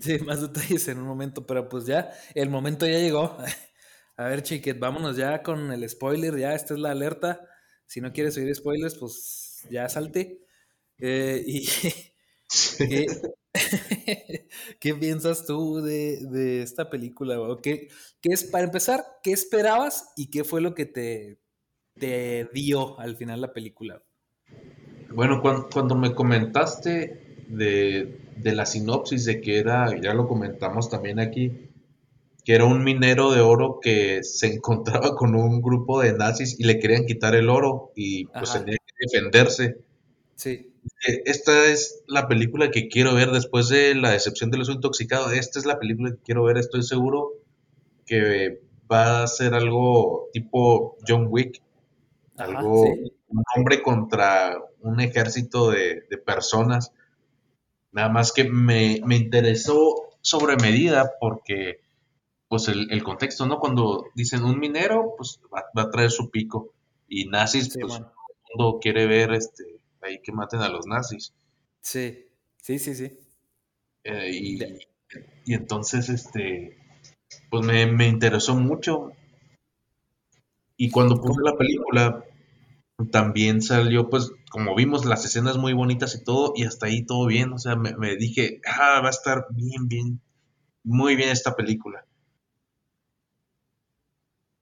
Sí, 0.00 0.18
más 0.20 0.40
detalles 0.40 0.88
en 0.88 0.98
un 0.98 1.06
momento, 1.06 1.46
pero 1.46 1.68
pues 1.68 1.86
ya, 1.86 2.10
el 2.34 2.48
momento 2.48 2.86
ya 2.86 2.98
llegó. 2.98 3.36
A 4.16 4.24
ver, 4.24 4.42
chiquet, 4.42 4.78
vámonos 4.78 5.16
ya 5.16 5.42
con 5.42 5.72
el 5.72 5.88
spoiler, 5.88 6.36
ya 6.38 6.54
esta 6.54 6.74
es 6.74 6.80
la 6.80 6.90
alerta. 6.90 7.46
Si 7.86 8.00
no 8.00 8.12
quieres 8.12 8.36
oír 8.36 8.54
spoilers, 8.54 8.96
pues 8.96 9.66
ya 9.70 9.88
salte. 9.88 10.44
Eh, 10.98 11.42
y 11.46 11.66
¿Qué, 14.80 14.94
piensas 14.94 15.44
tú 15.46 15.80
de, 15.80 16.62
esta 16.62 16.88
película? 16.88 17.36
¿Qué, 17.62 17.88
¿Qué, 18.20 18.32
es, 18.32 18.44
para 18.44 18.64
empezar, 18.64 19.04
qué 19.22 19.32
esperabas 19.32 20.12
y 20.16 20.30
qué 20.30 20.44
fue 20.44 20.60
lo 20.60 20.74
que 20.74 20.86
te, 20.86 21.38
te 21.98 22.48
dio 22.52 22.98
al 22.98 23.16
final 23.16 23.40
la 23.40 23.52
película? 23.52 24.02
Bueno, 25.12 25.42
cuando, 25.42 25.96
me 25.96 26.14
comentaste 26.14 27.44
de, 27.48 28.20
de, 28.36 28.52
la 28.52 28.66
sinopsis 28.66 29.24
de 29.24 29.40
que 29.40 29.58
era, 29.58 30.00
ya 30.00 30.14
lo 30.14 30.28
comentamos 30.28 30.88
también 30.88 31.18
aquí, 31.18 31.70
que 32.44 32.54
era 32.54 32.64
un 32.64 32.84
minero 32.84 33.32
de 33.32 33.40
oro 33.40 33.80
que 33.82 34.22
se 34.22 34.46
encontraba 34.54 35.14
con 35.16 35.34
un 35.34 35.60
grupo 35.60 36.00
de 36.00 36.12
nazis 36.12 36.58
y 36.58 36.64
le 36.64 36.78
querían 36.78 37.06
quitar 37.06 37.34
el 37.34 37.48
oro 37.48 37.92
y 37.96 38.26
pues 38.26 38.52
tenía 38.52 38.76
que 38.76 39.06
defenderse. 39.06 39.78
Sí. 40.40 40.72
Esta 41.26 41.66
es 41.66 42.02
la 42.06 42.26
película 42.26 42.70
que 42.70 42.88
quiero 42.88 43.14
ver 43.14 43.30
después 43.30 43.68
de 43.68 43.94
la 43.94 44.12
decepción 44.12 44.50
del 44.50 44.62
uso 44.62 44.72
intoxicado. 44.72 45.30
Esta 45.32 45.58
es 45.58 45.66
la 45.66 45.78
película 45.78 46.12
que 46.12 46.22
quiero 46.24 46.44
ver. 46.44 46.56
Estoy 46.56 46.82
seguro 46.82 47.32
que 48.06 48.62
va 48.90 49.22
a 49.22 49.26
ser 49.26 49.52
algo 49.52 50.30
tipo 50.32 50.96
John 51.06 51.26
Wick. 51.28 51.60
algo, 52.38 52.84
un 52.84 53.44
hombre 53.54 53.82
contra 53.82 54.56
un 54.80 55.00
ejército 55.00 55.72
de, 55.72 56.06
personas. 56.24 56.90
Nada 57.92 58.08
más 58.08 58.32
que 58.32 58.44
me, 58.44 59.02
me, 59.04 59.16
interesó 59.16 59.94
sobre 60.22 60.56
medida 60.56 61.12
porque, 61.20 61.80
pues, 62.48 62.66
el, 62.68 63.02
contexto, 63.02 63.44
¿no? 63.44 63.58
Cuando 63.58 64.06
dicen 64.14 64.44
un 64.44 64.58
minero, 64.58 65.12
pues 65.18 65.38
va, 65.54 65.66
a 65.74 65.90
traer 65.90 66.10
su 66.10 66.30
pico. 66.30 66.72
Y 67.06 67.26
nazis, 67.26 67.76
pues, 67.78 67.92
todo 67.92 68.06
el 68.06 68.56
mundo 68.56 68.78
quiere 68.80 69.06
ver 69.06 69.34
este 69.34 69.79
ahí 70.02 70.20
que 70.22 70.32
maten 70.32 70.60
a 70.60 70.68
los 70.68 70.86
nazis. 70.86 71.34
Sí, 71.80 72.26
sí, 72.62 72.78
sí, 72.78 72.94
sí. 72.94 73.18
Eh, 74.04 74.30
y, 74.32 75.52
entonces, 75.52 76.08
este, 76.08 76.78
pues 77.50 77.66
me, 77.66 78.06
interesó 78.06 78.54
mucho. 78.54 79.12
Y 80.76 80.90
cuando 80.90 81.20
puse 81.20 81.40
la 81.42 81.56
película, 81.56 82.24
también 83.10 83.60
salió, 83.60 84.08
pues, 84.08 84.32
como 84.50 84.74
vimos, 84.74 85.04
las 85.04 85.24
escenas 85.24 85.58
muy 85.58 85.72
bonitas 85.72 86.14
y 86.14 86.24
todo, 86.24 86.52
y 86.56 86.64
hasta 86.64 86.86
ahí 86.86 87.04
todo 87.04 87.26
bien. 87.26 87.52
O 87.52 87.58
sea, 87.58 87.76
me, 87.76 88.16
dije, 88.16 88.60
ah, 88.66 89.00
va 89.00 89.08
a 89.08 89.10
estar 89.10 89.46
bien, 89.50 89.88
bien, 89.88 90.20
muy 90.82 91.16
bien 91.16 91.30
esta 91.30 91.54
película. 91.54 92.06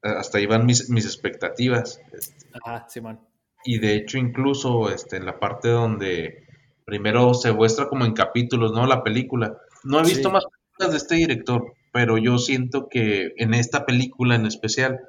Hasta 0.01 0.39
ahí 0.39 0.47
van 0.47 0.65
mis, 0.65 0.89
mis 0.91 1.05
expectativas. 1.05 2.01
Este. 2.13 2.47
Ajá, 2.63 2.89
Simón. 2.89 3.28
Y 3.71 3.81
de 3.81 3.97
hecho, 3.97 4.17
incluso 4.17 4.89
este, 4.89 5.19
en 5.19 5.27
la 5.27 5.39
parte 5.39 5.69
donde 5.69 6.47
primero 6.87 7.35
se 7.35 7.53
muestra 7.53 7.87
como 7.87 8.07
en 8.07 8.15
capítulos, 8.15 8.73
¿no? 8.73 8.87
La 8.87 9.05
película. 9.05 9.59
No 9.85 10.01
he 10.01 10.05
visto 10.05 10.31
más 10.31 10.47
películas 10.47 10.91
de 10.91 10.97
este 10.97 11.15
director, 11.17 11.75
pero 11.93 12.17
yo 12.17 12.39
siento 12.39 12.89
que 12.89 13.35
en 13.37 13.53
esta 13.53 13.85
película 13.85 14.37
en 14.37 14.47
especial, 14.47 15.01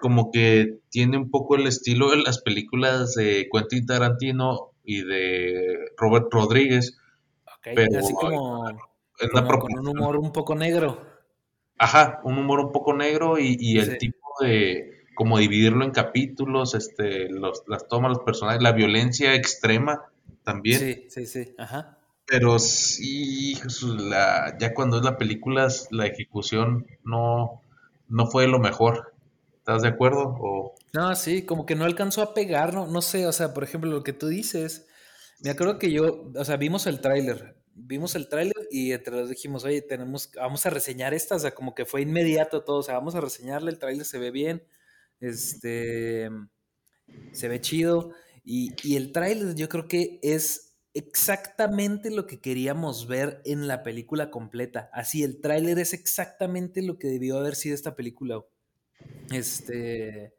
como 0.00 0.32
que 0.32 0.78
tiene 0.88 1.18
un 1.18 1.30
poco 1.30 1.56
el 1.56 1.66
estilo 1.66 2.10
de 2.10 2.22
las 2.22 2.40
películas 2.40 3.16
de 3.16 3.50
Quentin 3.52 3.84
Tarantino 3.84 4.70
y 4.82 5.02
de 5.02 5.92
Robert 5.98 6.28
Rodríguez. 6.30 6.96
pero 7.62 7.98
así 7.98 8.14
como, 8.14 8.64
con 9.60 9.78
un 9.78 9.88
humor 9.88 10.16
un 10.16 10.32
poco 10.32 10.54
negro. 10.54 11.02
Ajá, 11.76 12.22
un 12.24 12.38
humor 12.38 12.60
un 12.60 12.72
poco 12.72 12.94
negro 12.94 13.38
y, 13.38 13.78
el 13.78 13.98
tipo 13.98 14.26
de 14.40 14.99
como 15.20 15.36
dividirlo 15.36 15.84
en 15.84 15.90
capítulos, 15.90 16.74
este, 16.74 17.28
los, 17.28 17.62
las 17.66 17.86
tomas, 17.88 18.08
los 18.08 18.20
personajes, 18.20 18.62
la 18.62 18.72
violencia 18.72 19.34
extrema 19.34 20.10
también. 20.44 20.80
Sí, 20.80 21.06
sí, 21.10 21.26
sí, 21.26 21.54
ajá. 21.58 21.98
Pero 22.24 22.58
sí, 22.58 23.54
la, 23.98 24.56
ya 24.58 24.72
cuando 24.72 24.96
es 24.96 25.04
la 25.04 25.18
película, 25.18 25.68
la 25.90 26.06
ejecución 26.06 26.86
no, 27.04 27.60
no 28.08 28.28
fue 28.28 28.48
lo 28.48 28.60
mejor. 28.60 29.12
¿Estás 29.58 29.82
de 29.82 29.88
acuerdo? 29.88 30.38
O... 30.40 30.74
No, 30.94 31.14
sí, 31.14 31.42
como 31.42 31.66
que 31.66 31.74
no 31.74 31.84
alcanzó 31.84 32.22
a 32.22 32.32
pegar, 32.32 32.72
no, 32.72 32.86
no 32.86 33.02
sé, 33.02 33.26
o 33.26 33.32
sea, 33.32 33.52
por 33.52 33.62
ejemplo, 33.62 33.90
lo 33.90 34.02
que 34.02 34.14
tú 34.14 34.26
dices, 34.26 34.86
me 35.42 35.50
acuerdo 35.50 35.78
que 35.78 35.92
yo, 35.92 36.32
o 36.34 36.44
sea, 36.46 36.56
vimos 36.56 36.86
el 36.86 37.02
tráiler, 37.02 37.56
vimos 37.74 38.14
el 38.14 38.30
tráiler 38.30 38.56
y 38.70 38.92
entre 38.92 39.16
los 39.16 39.28
dijimos, 39.28 39.64
oye, 39.64 39.82
tenemos, 39.82 40.30
vamos 40.34 40.64
a 40.64 40.70
reseñar 40.70 41.12
esta, 41.12 41.34
o 41.34 41.38
sea, 41.38 41.50
como 41.50 41.74
que 41.74 41.84
fue 41.84 42.00
inmediato 42.00 42.64
todo, 42.64 42.78
o 42.78 42.82
sea, 42.82 42.94
vamos 42.94 43.14
a 43.16 43.20
reseñarle, 43.20 43.70
el 43.70 43.78
tráiler 43.78 44.06
se 44.06 44.18
ve 44.18 44.30
bien, 44.30 44.62
este, 45.20 46.28
se 47.32 47.48
ve 47.48 47.60
chido. 47.60 48.12
Y, 48.44 48.96
el 48.96 49.12
tráiler 49.12 49.54
yo 49.54 49.68
creo 49.68 49.86
que 49.86 50.18
es 50.22 50.76
exactamente 50.94 52.10
lo 52.10 52.26
que 52.26 52.40
queríamos 52.40 53.06
ver 53.06 53.40
en 53.44 53.68
la 53.68 53.82
película 53.82 54.30
completa. 54.30 54.90
Así, 54.92 55.22
el 55.22 55.40
tráiler 55.40 55.78
es 55.78 55.92
exactamente 55.92 56.82
lo 56.82 56.98
que 56.98 57.08
debió 57.08 57.38
haber 57.38 57.54
sido 57.54 57.74
esta 57.74 57.94
película. 57.94 58.42
Este. 59.30 60.34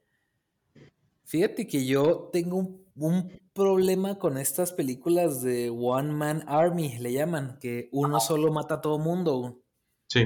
Fíjate 1.23 1.65
que 1.67 1.85
yo 1.85 2.29
tengo 2.33 2.57
un, 2.57 2.85
un, 2.95 3.39
problema 3.53 4.17
con 4.17 4.38
estas 4.38 4.71
películas 4.73 5.41
de 5.41 5.69
One 5.69 6.11
Man 6.11 6.43
Army, 6.47 6.97
le 7.00 7.13
llaman, 7.13 7.57
que 7.59 7.89
uno 7.91 8.19
solo 8.19 8.51
mata 8.51 8.75
a 8.75 8.81
todo 8.81 9.00
mundo. 9.00 9.61
Sí. 10.07 10.25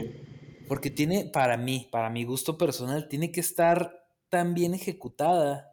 Porque 0.67 0.89
tiene, 0.89 1.29
para 1.31 1.57
mí, 1.57 1.87
para 1.91 2.09
mi 2.09 2.23
gusto 2.23 2.57
personal, 2.57 3.07
tiene 3.07 3.31
que 3.31 3.39
estar 3.39 4.04
tan 4.35 4.53
bien 4.53 4.73
ejecutada 4.73 5.71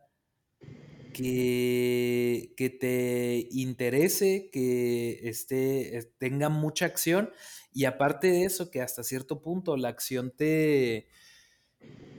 que, 1.12 2.54
que 2.56 2.70
te 2.70 3.48
interese, 3.50 4.50
que 4.52 5.28
esté, 5.28 6.12
tenga 6.18 6.48
mucha 6.48 6.86
acción 6.86 7.32
y 7.72 7.86
aparte 7.86 8.28
de 8.28 8.44
eso, 8.44 8.70
que 8.70 8.80
hasta 8.80 9.02
cierto 9.02 9.42
punto 9.42 9.76
la 9.76 9.88
acción 9.88 10.30
te, 10.30 11.08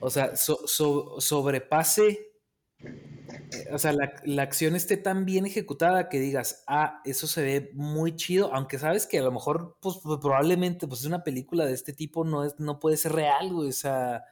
o 0.02 0.10
sea, 0.10 0.34
sobrepase, 0.36 2.10
eh, 2.10 3.70
o 3.72 3.78
sea, 3.78 3.94
la, 3.94 4.44
acción 4.44 4.76
esté 4.76 4.98
tan 4.98 5.24
bien 5.24 5.46
ejecutada 5.46 6.10
que 6.10 6.20
digas, 6.20 6.66
ah, 6.68 7.02
eso 7.06 7.26
se 7.26 7.42
ve 7.42 7.72
muy 7.76 8.18
chido, 8.18 8.54
aunque 8.54 8.80
sabes 8.80 9.08
que 9.08 9.20
a 9.20 9.24
lo 9.24 9.32
mejor, 9.32 9.78
pues 9.80 10.00
probablemente, 10.04 10.90
pues 10.90 11.06
una 11.06 11.24
película 11.24 11.66
de 11.66 11.72
este 11.72 11.94
tipo 11.94 12.26
no, 12.26 12.44
es, 12.44 12.60
no 12.60 12.82
puede 12.82 12.98
ser 12.98 13.14
real, 13.14 13.54
o 13.54 13.72
sea, 13.72 14.26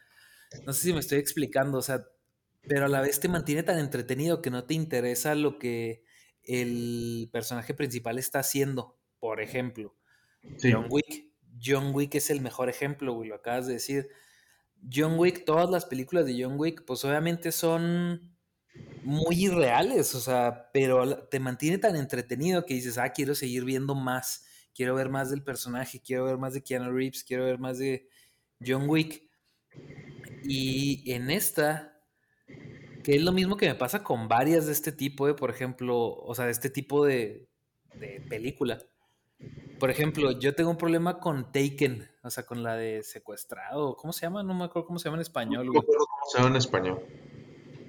no 0.65 0.73
sé 0.73 0.81
si 0.81 0.93
me 0.93 0.99
estoy 0.99 1.19
explicando, 1.19 1.77
o 1.77 1.81
sea, 1.81 2.05
pero 2.67 2.85
a 2.85 2.89
la 2.89 3.01
vez 3.01 3.19
te 3.19 3.27
mantiene 3.27 3.63
tan 3.63 3.79
entretenido 3.79 4.41
que 4.41 4.51
no 4.51 4.65
te 4.65 4.73
interesa 4.73 5.35
lo 5.35 5.57
que 5.57 6.03
el 6.43 7.29
personaje 7.31 7.73
principal 7.73 8.19
está 8.19 8.39
haciendo. 8.39 8.99
Por 9.19 9.41
ejemplo, 9.41 9.95
John 10.61 10.87
Wick. 10.89 11.31
John 11.63 11.91
Wick 11.93 12.15
es 12.15 12.29
el 12.29 12.41
mejor 12.41 12.69
ejemplo, 12.69 13.13
güey, 13.13 13.29
lo 13.29 13.35
acabas 13.35 13.67
de 13.67 13.73
decir. 13.73 14.09
John 14.91 15.17
Wick, 15.17 15.45
todas 15.45 15.69
las 15.69 15.85
películas 15.85 16.25
de 16.25 16.41
John 16.41 16.55
Wick, 16.57 16.85
pues 16.85 17.05
obviamente 17.05 17.51
son 17.51 18.35
muy 19.03 19.45
irreales, 19.45 20.15
o 20.15 20.19
sea, 20.19 20.69
pero 20.73 21.25
te 21.27 21.39
mantiene 21.39 21.77
tan 21.77 21.95
entretenido 21.95 22.65
que 22.65 22.73
dices, 22.73 22.97
ah, 22.97 23.09
quiero 23.09 23.35
seguir 23.35 23.65
viendo 23.65 23.95
más, 23.95 24.45
quiero 24.73 24.95
ver 24.95 25.09
más 25.09 25.29
del 25.29 25.43
personaje, 25.43 26.01
quiero 26.01 26.25
ver 26.25 26.37
más 26.37 26.53
de 26.53 26.63
Keanu 26.63 26.91
Reeves, 26.91 27.23
quiero 27.23 27.45
ver 27.45 27.59
más 27.59 27.77
de 27.77 28.07
John 28.65 28.89
Wick. 28.89 29.23
Y 30.43 31.11
en 31.11 31.29
esta, 31.29 31.99
que 33.03 33.15
es 33.15 33.21
lo 33.21 33.31
mismo 33.31 33.57
que 33.57 33.67
me 33.67 33.75
pasa 33.75 34.03
con 34.03 34.27
varias 34.27 34.65
de 34.65 34.71
este 34.71 34.91
tipo, 34.91 35.27
de, 35.27 35.33
por 35.33 35.49
ejemplo, 35.49 35.97
o 35.97 36.33
sea, 36.35 36.45
de 36.45 36.51
este 36.51 36.69
tipo 36.69 37.05
de, 37.05 37.47
película. 38.29 38.79
Por 39.79 39.89
ejemplo, 39.89 40.39
yo 40.39 40.53
tengo 40.53 40.69
un 40.69 40.77
problema 40.77 41.19
con 41.19 41.51
Taken, 41.51 42.07
o 42.23 42.29
sea, 42.29 42.45
con 42.45 42.63
la 42.63 42.75
de 42.75 43.03
secuestrado, 43.03 43.95
¿cómo 43.95 44.13
se 44.13 44.21
llama? 44.21 44.43
No 44.43 44.53
me 44.53 44.65
acuerdo 44.65 44.87
cómo 44.87 44.99
se 44.99 45.05
llama 45.05 45.17
en 45.17 45.21
español. 45.21 45.65
No 45.65 45.73
me 45.73 45.79
acuerdo 45.79 46.05
cómo 46.05 46.25
se 46.31 46.37
llama 46.37 46.49
en 46.51 46.55
español. 46.57 47.05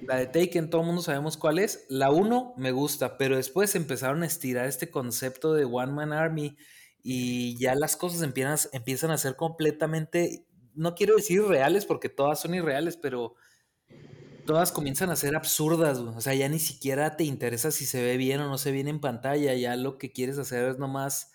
La 0.07 0.17
de 0.17 0.27
Taken, 0.27 0.71
todo 0.71 0.81
el 0.81 0.87
mundo 0.87 1.03
sabemos 1.03 1.37
cuál 1.37 1.59
es. 1.59 1.87
La 1.89 2.11
1 2.11 2.55
me 2.57 2.73
gusta, 2.73 3.19
pero 3.19 3.37
después 3.37 3.75
empezaron 3.77 4.23
a 4.23 4.27
estirar 4.27 4.67
este 4.67 4.91
concepto 4.91 5.55
de 5.55 5.65
One 5.65 5.93
Man 5.93 6.13
Army 6.13 6.57
y 7.03 7.57
ya 7.59 7.75
las 7.75 7.97
cosas 7.97 8.23
empiezan, 8.23 8.59
empiezan 8.73 9.11
a 9.11 9.19
ser 9.19 9.37
completamente 9.37 10.47
no 10.75 10.95
quiero 10.95 11.17
decir 11.17 11.43
reales 11.43 11.85
porque 11.85 12.09
todas 12.09 12.41
son 12.41 12.55
irreales, 12.55 12.97
pero 12.97 13.35
todas 14.47 14.73
comienzan 14.73 15.11
a 15.11 15.17
ser 15.17 15.37
absurdas, 15.37 15.99
O 15.99 16.21
sea, 16.21 16.35
ya 16.35 16.49
ni 16.49 16.59
siquiera 16.59 17.17
te 17.17 17.25
interesa 17.25 17.71
si 17.71 17.87
se 17.87 18.03
ve 18.03 18.17
bien 18.17 18.41
o 18.41 18.49
no 18.49 18.59
se 18.59 18.71
ve 18.71 18.77
bien 18.77 18.89
en 18.89 19.01
pantalla. 19.01 19.55
Ya 19.55 19.77
lo 19.77 19.99
que 19.99 20.13
quieres 20.13 20.39
hacer 20.39 20.69
es 20.69 20.79
nomás, 20.79 21.33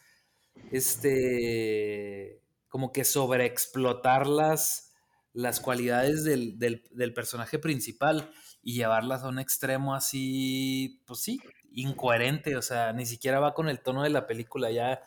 este, 0.72 2.42
como 2.70 2.92
que 2.92 3.06
sobreexplotar 3.06 4.28
las, 4.28 4.94
las 5.34 5.60
cualidades 5.60 6.24
del, 6.24 6.58
del 6.60 7.14
personaje 7.14 7.60
principal 7.60 8.32
y 8.62 8.74
llevarlas 8.76 9.24
a 9.24 9.30
un 9.30 9.40
extremo 9.40 9.96
así, 9.96 11.02
pues 11.06 11.22
sí, 11.22 11.40
incoherente. 11.72 12.58
O 12.58 12.62
sea, 12.62 12.94
ni 12.94 13.06
siquiera 13.06 13.40
va 13.40 13.54
con 13.54 13.70
el 13.70 13.82
tono 13.82 14.04
de 14.04 14.10
la 14.10 14.28
película. 14.28 14.72
Ya 14.72 15.02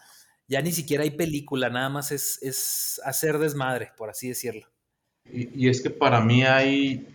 ya 0.51 0.61
ni 0.61 0.73
siquiera 0.73 1.05
hay 1.05 1.13
película, 1.13 1.71
nada 1.71 1.89
más 1.89 2.11
es, 2.11 3.01
hacer 3.05 3.39
desmadre, 3.39 3.93
por 3.97 4.11
así 4.11 4.29
decirlo. 4.29 4.67
Y, 5.33 5.69
es 5.69 5.81
que 5.81 5.91
para 5.91 6.21
mí 6.21 6.43
hay, 6.43 7.07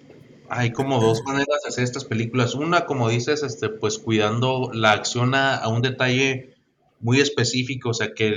hay 0.48 0.72
como 0.72 1.02
dos 1.02 1.22
maneras 1.26 1.60
de 1.64 1.68
hacer 1.68 1.84
estas 1.84 2.06
películas. 2.06 2.56
Una, 2.56 2.86
como 2.86 3.10
dices, 3.10 3.44
este, 3.44 3.68
pues 3.68 4.00
cuidando 4.00 4.72
la 4.74 4.94
acción 4.94 5.36
a, 5.36 5.68
un 5.68 5.82
detalle 5.82 6.56
muy 7.02 7.20
específico, 7.20 7.90
o 7.90 7.94
sea, 7.94 8.14
que, 8.14 8.36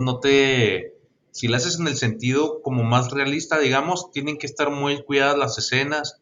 no, 0.00 0.20
te... 0.20 0.98
Si 1.30 1.48
la 1.48 1.56
haces 1.56 1.80
en 1.80 1.86
el 1.86 1.96
sentido 1.96 2.60
como 2.60 2.84
más 2.84 3.10
realista, 3.10 3.58
digamos, 3.58 4.10
tienen 4.10 4.36
que 4.36 4.44
estar 4.44 4.70
muy 4.70 5.02
cuidadas 5.02 5.38
las 5.38 5.56
escenas, 5.56 6.20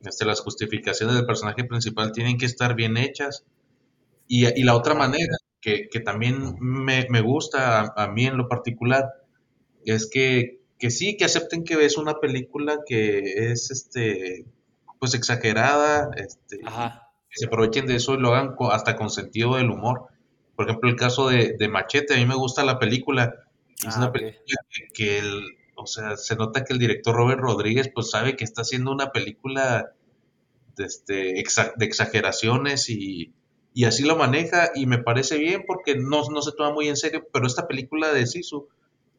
este, 0.00 0.24
las 0.24 0.38
justificaciones 0.38 1.16
del 1.16 1.26
personaje 1.26 1.64
principal 1.64 2.12
tienen 2.12 2.38
que 2.38 2.46
estar 2.46 2.76
bien 2.76 2.96
hechas. 2.96 3.44
Y, 4.28 4.46
y 4.46 4.62
la 4.62 4.76
otra 4.76 4.94
manera, 4.94 5.34
que, 5.64 5.88
que 5.88 6.00
también 6.00 6.56
me, 6.60 7.06
me 7.08 7.22
gusta 7.22 7.80
a, 7.80 7.94
a, 7.96 8.08
mí 8.08 8.26
en 8.26 8.36
lo 8.36 8.48
particular, 8.48 9.14
es 9.86 10.06
que, 10.06 10.60
que 10.78 10.90
sí, 10.90 11.16
que 11.16 11.24
acepten 11.24 11.64
que 11.64 11.82
es 11.86 11.96
una 11.96 12.20
película 12.20 12.80
que 12.86 13.50
es 13.50 13.70
este 13.70 14.44
pues 14.98 15.14
exagerada, 15.14 16.10
este, 16.16 16.58
que 16.58 16.66
se 17.38 17.46
aprovechen 17.46 17.86
de 17.86 17.96
eso 17.96 18.12
y 18.14 18.18
lo 18.18 18.34
hagan 18.34 18.56
hasta 18.72 18.94
con 18.94 19.08
sentido 19.08 19.56
del 19.56 19.70
humor. 19.70 20.08
Por 20.54 20.66
ejemplo, 20.66 20.90
el 20.90 20.96
caso 20.96 21.28
de, 21.28 21.56
Machete, 21.70 22.12
a 22.12 22.18
mí 22.18 22.26
me 22.26 22.36
gusta 22.36 22.62
la 22.62 22.78
película. 22.78 23.34
Es 23.78 23.96
ah, 23.96 24.00
una 24.00 24.12
película 24.12 24.58
que, 24.92 25.18
el, 25.18 25.56
o 25.76 25.86
sea, 25.86 26.18
se 26.18 26.36
nota 26.36 26.62
que 26.64 26.74
el 26.74 26.78
director 26.78 27.14
Robert 27.14 27.40
Rodríguez 27.40 27.90
pues 27.92 28.10
sabe 28.10 28.36
que 28.36 28.44
está 28.44 28.62
haciendo 28.62 28.92
una 28.92 29.12
película 29.12 29.92
de, 30.76 30.84
este, 30.84 31.14
de 31.76 31.84
exageraciones 31.86 32.90
y, 32.90 33.32
y, 33.74 33.84
así 33.84 34.04
lo 34.04 34.16
maneja 34.16 34.70
y 34.74 34.86
me 34.86 34.98
parece 34.98 35.36
bien 35.36 35.64
porque 35.66 35.96
no, 35.96 36.22
no, 36.30 36.40
se 36.42 36.52
toma 36.52 36.72
muy 36.72 36.88
en 36.88 36.96
serio, 36.96 37.26
pero 37.32 37.46
esta 37.46 37.66
película 37.66 38.12
de 38.12 38.26
Sisu 38.26 38.68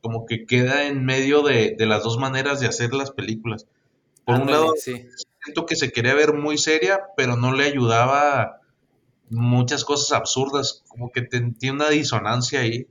como 0.01 0.25
que 0.25 0.45
queda 0.45 0.87
en 0.87 1.03
medio 1.03 1.41
de, 1.41 1.75
de 1.77 1.85
las 1.85 2.03
dos 2.03 2.17
maneras 2.17 2.59
de 2.59 2.67
hacer 2.67 2.93
las 2.93 3.11
películas. 3.11 3.67
Por 4.23 4.39
un 4.39 4.49
lado, 4.49 4.73
siento 4.75 5.65
que 5.67 5.75
se 5.75 5.91
quería 5.91 6.15
ver 6.15 6.33
muy 6.33 6.57
seria, 6.57 7.01
pero 7.15 7.35
no 7.35 7.53
le 7.53 7.65
ayudaba 7.65 8.61
muchas 9.29 9.85
cosas 9.85 10.11
absurdas, 10.13 10.83
como 10.87 11.11
que 11.11 11.21
tiene 11.21 11.71
una 11.71 11.89
disonancia 11.89 12.61
ahí. 12.61 12.87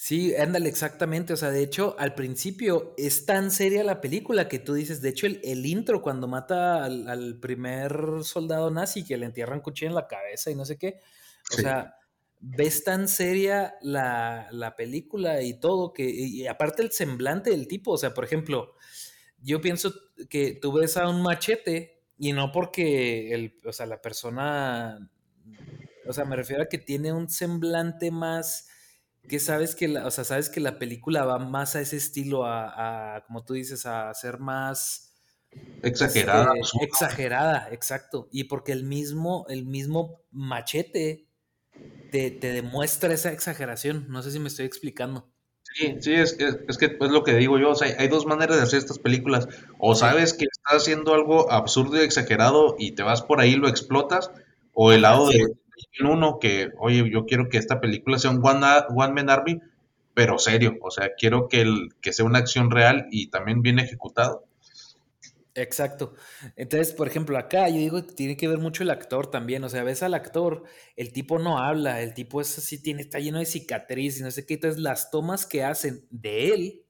Sí, 0.00 0.32
ándale, 0.36 0.68
exactamente. 0.68 1.32
O 1.32 1.36
sea, 1.36 1.50
de 1.50 1.60
hecho, 1.60 1.96
al 1.98 2.14
principio 2.14 2.94
es 2.96 3.26
tan 3.26 3.50
seria 3.50 3.82
la 3.82 4.00
película 4.00 4.48
que 4.48 4.60
tú 4.60 4.74
dices, 4.74 5.02
de 5.02 5.08
hecho, 5.08 5.26
el, 5.26 5.66
intro 5.66 6.02
cuando 6.02 6.28
mata 6.28 6.84
al, 6.84 7.40
primer 7.40 8.22
soldado 8.22 8.70
nazi 8.70 9.04
que 9.04 9.16
le 9.16 9.26
entierran 9.26 9.60
cuchillo 9.60 9.88
en 9.88 9.96
la 9.96 10.06
cabeza 10.06 10.52
y 10.52 10.54
no 10.54 10.64
sé 10.64 10.78
qué. 10.78 11.00
O 11.52 11.56
sea, 11.60 11.96
ves 12.38 12.84
tan 12.84 13.08
seria 13.08 13.74
la, 13.82 14.46
la, 14.52 14.76
película 14.76 15.42
y 15.42 15.58
todo 15.58 15.92
que, 15.92 16.08
y 16.08 16.46
aparte 16.46 16.82
el 16.82 16.92
semblante 16.92 17.50
del 17.50 17.66
tipo, 17.66 17.90
o 17.90 17.98
sea, 17.98 18.14
por 18.14 18.24
ejemplo, 18.24 18.76
yo 19.42 19.60
pienso 19.60 19.92
que 20.30 20.52
tú 20.52 20.70
ves 20.74 20.96
a 20.96 21.08
un 21.08 21.22
machete 21.22 22.04
y 22.16 22.32
no 22.32 22.52
porque 22.52 23.32
el, 23.32 23.58
o 23.64 23.72
sea, 23.72 23.86
la 23.86 24.00
persona, 24.00 25.10
o 26.06 26.12
sea, 26.12 26.24
me 26.24 26.36
refiero 26.36 26.62
a 26.62 26.68
que 26.68 26.78
tiene 26.78 27.12
un 27.12 27.28
semblante 27.28 28.12
más 28.12 28.68
que 29.28 29.38
sabes 29.38 29.74
que 29.74 29.88
la, 29.88 30.06
o 30.06 30.10
sea, 30.10 30.24
sabes 30.24 30.50
que 30.50 30.60
la 30.60 30.78
película 30.78 31.24
va 31.24 31.38
más 31.38 31.76
a 31.76 31.80
ese 31.80 31.96
estilo, 31.96 32.44
a, 32.44 33.22
como 33.26 33.44
tú 33.44 33.54
dices, 33.54 33.86
a 33.86 34.12
ser 34.14 34.38
más 34.38 35.14
exagerada. 35.82 36.48
Este, 36.60 36.84
exagerada, 36.84 37.68
exacto. 37.70 38.28
Y 38.32 38.44
porque 38.44 38.72
el 38.72 38.84
mismo, 38.84 39.46
el 39.48 39.66
mismo 39.66 40.22
machete 40.30 41.28
te, 42.10 42.30
te 42.30 42.52
demuestra 42.52 43.12
esa 43.12 43.32
exageración. 43.32 44.06
No 44.08 44.22
sé 44.22 44.32
si 44.32 44.38
me 44.38 44.48
estoy 44.48 44.66
explicando. 44.66 45.30
Sí, 45.74 45.96
sí, 46.00 46.14
es, 46.14 46.36
es, 46.38 46.78
que 46.78 46.86
es 46.86 47.10
lo 47.10 47.22
que 47.24 47.34
digo 47.34 47.58
yo, 47.58 47.70
o 47.70 47.74
sea, 47.74 47.94
hay 47.98 48.08
dos 48.08 48.24
maneras 48.24 48.56
de 48.56 48.62
hacer 48.62 48.78
estas 48.78 48.98
películas, 48.98 49.48
o 49.78 49.94
sabes 49.94 50.32
que 50.32 50.46
estás 50.50 50.82
haciendo 50.82 51.12
algo 51.12 51.52
absurdo 51.52 51.96
y 51.96 52.04
exagerado 52.04 52.74
y 52.78 52.92
te 52.92 53.02
vas 53.02 53.22
por 53.22 53.40
ahí 53.40 53.52
y 53.52 53.56
lo 53.56 53.68
explotas, 53.68 54.30
o 54.72 54.92
el 54.92 55.02
lado 55.02 55.28
de 55.28 55.57
uno 56.00 56.38
que, 56.38 56.70
oye, 56.78 57.10
yo 57.10 57.26
quiero 57.26 57.48
que 57.48 57.58
esta 57.58 57.80
película 57.80 58.18
sea 58.18 58.30
un 58.30 58.44
One, 58.44 58.66
one 58.94 59.12
Man 59.12 59.30
Army, 59.30 59.60
pero 60.14 60.38
serio, 60.38 60.76
o 60.80 60.90
sea, 60.90 61.10
quiero 61.16 61.48
que, 61.48 61.60
el, 61.60 61.90
que 62.00 62.12
sea 62.12 62.24
una 62.24 62.38
acción 62.38 62.70
real 62.70 63.06
y 63.10 63.28
también 63.28 63.62
bien 63.62 63.78
ejecutado. 63.78 64.48
Exacto. 65.54 66.14
Entonces, 66.56 66.92
por 66.92 67.08
ejemplo, 67.08 67.36
acá 67.36 67.68
yo 67.68 67.76
digo 67.76 68.06
que 68.06 68.12
tiene 68.12 68.36
que 68.36 68.46
ver 68.46 68.58
mucho 68.58 68.84
el 68.84 68.90
actor 68.90 69.28
también. 69.28 69.64
O 69.64 69.68
sea, 69.68 69.82
ves 69.82 70.02
al 70.02 70.14
actor, 70.14 70.64
el 70.96 71.12
tipo 71.12 71.38
no 71.38 71.58
habla, 71.58 72.00
el 72.00 72.14
tipo 72.14 72.40
es 72.40 72.56
así, 72.58 72.80
tiene, 72.80 73.02
está 73.02 73.18
lleno 73.18 73.40
de 73.40 73.46
cicatriz 73.46 74.20
y 74.20 74.22
no 74.22 74.30
sé 74.30 74.46
qué. 74.46 74.54
Entonces, 74.54 74.80
las 74.80 75.10
tomas 75.10 75.46
que 75.46 75.64
hacen 75.64 76.06
de 76.10 76.54
él 76.54 76.84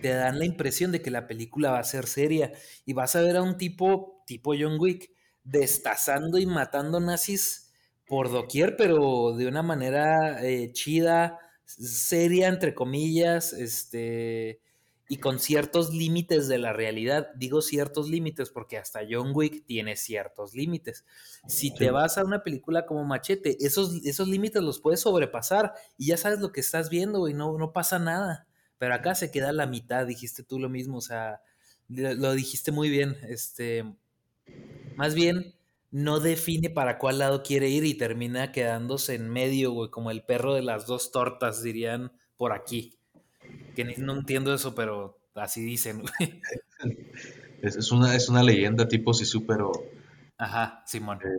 te 0.00 0.08
dan 0.08 0.38
la 0.38 0.46
impresión 0.46 0.90
de 0.90 1.02
que 1.02 1.10
la 1.10 1.26
película 1.26 1.70
va 1.70 1.80
a 1.80 1.84
ser 1.84 2.06
seria. 2.06 2.52
Y 2.86 2.94
vas 2.94 3.14
a 3.14 3.20
ver 3.20 3.36
a 3.36 3.42
un 3.42 3.58
tipo, 3.58 4.22
tipo 4.26 4.54
John 4.58 4.76
Wick, 4.78 5.10
destazando 5.44 6.38
y 6.38 6.46
matando 6.46 7.00
nazis 7.00 7.67
por 8.08 8.30
doquier, 8.30 8.76
pero 8.76 9.34
de 9.36 9.46
una 9.46 9.62
manera 9.62 10.44
eh, 10.44 10.72
chida, 10.72 11.38
seria, 11.64 12.48
entre 12.48 12.74
comillas, 12.74 13.52
este 13.52 14.60
y 15.10 15.16
con 15.18 15.38
ciertos 15.38 15.92
límites 15.92 16.48
de 16.48 16.58
la 16.58 16.72
realidad. 16.72 17.28
Digo 17.34 17.62
ciertos 17.62 18.10
límites 18.10 18.50
porque 18.50 18.76
hasta 18.76 19.00
John 19.08 19.32
Wick 19.34 19.64
tiene 19.64 19.96
ciertos 19.96 20.54
límites. 20.54 21.04
Si 21.46 21.74
te 21.74 21.90
vas 21.90 22.18
a 22.18 22.24
una 22.24 22.42
película 22.42 22.84
como 22.84 23.04
Machete, 23.04 23.56
esos, 23.64 24.04
esos 24.04 24.28
límites 24.28 24.62
los 24.62 24.80
puedes 24.80 25.00
sobrepasar 25.00 25.72
y 25.96 26.08
ya 26.08 26.18
sabes 26.18 26.40
lo 26.40 26.52
que 26.52 26.60
estás 26.60 26.90
viendo 26.90 27.26
y 27.28 27.34
no, 27.34 27.56
no 27.56 27.72
pasa 27.72 27.98
nada. 27.98 28.46
Pero 28.76 28.94
acá 28.94 29.14
se 29.14 29.30
queda 29.30 29.52
la 29.52 29.66
mitad, 29.66 30.06
dijiste 30.06 30.42
tú 30.42 30.58
lo 30.58 30.68
mismo, 30.68 30.98
o 30.98 31.00
sea, 31.02 31.40
lo 31.88 32.34
dijiste 32.34 32.70
muy 32.70 32.90
bien. 32.90 33.16
Este, 33.28 33.84
más 34.94 35.14
bien, 35.14 35.54
no 35.90 36.20
define 36.20 36.70
para 36.70 36.98
cuál 36.98 37.18
lado 37.18 37.42
quiere 37.42 37.68
ir 37.68 37.84
y 37.84 37.94
termina 37.94 38.52
quedándose 38.52 39.14
en 39.14 39.28
medio, 39.30 39.72
güey, 39.72 39.90
como 39.90 40.10
el 40.10 40.22
perro 40.22 40.54
de 40.54 40.62
las 40.62 40.86
dos 40.86 41.10
tortas, 41.10 41.62
dirían 41.62 42.12
por 42.36 42.52
aquí 42.52 42.98
que 43.74 43.84
no 43.84 44.14
entiendo 44.14 44.52
eso, 44.52 44.74
pero 44.74 45.18
así 45.34 45.62
dicen, 45.62 46.02
Es, 47.62 47.90
una, 47.90 48.14
es 48.14 48.28
una 48.28 48.42
leyenda 48.42 48.86
tipo 48.86 49.12
Sisu, 49.12 49.44
pero... 49.44 49.72
Ajá, 50.36 50.82
Simón. 50.86 51.18
Eh, 51.24 51.38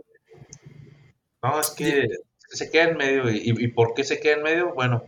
no, 1.42 1.58
es 1.58 1.70
que 1.70 2.08
se 2.48 2.70
queda 2.70 2.90
en 2.90 2.96
medio. 2.98 3.30
Y, 3.30 3.68
por 3.68 3.94
qué 3.94 4.04
se 4.04 4.20
queda 4.20 4.36
en 4.36 4.42
medio? 4.42 4.74
Bueno, 4.74 5.04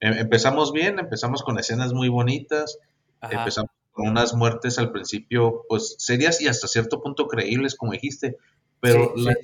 em, 0.00 0.12
empezamos 0.12 0.72
bien, 0.72 0.98
empezamos 0.98 1.42
con 1.42 1.58
escenas 1.58 1.94
muy 1.94 2.10
bonitas, 2.10 2.78
empezamos 3.22 3.70
con 3.92 4.08
unas 4.08 4.34
muertes 4.34 4.78
al 4.78 4.92
principio, 4.92 5.64
pues 5.68 5.96
serias 5.98 6.42
y 6.42 6.48
hasta 6.48 6.68
cierto 6.68 7.02
punto 7.02 7.28
creíbles, 7.28 7.74
como 7.74 7.92
dijiste, 7.92 8.36
pero 8.82 9.14
la, 9.16 9.34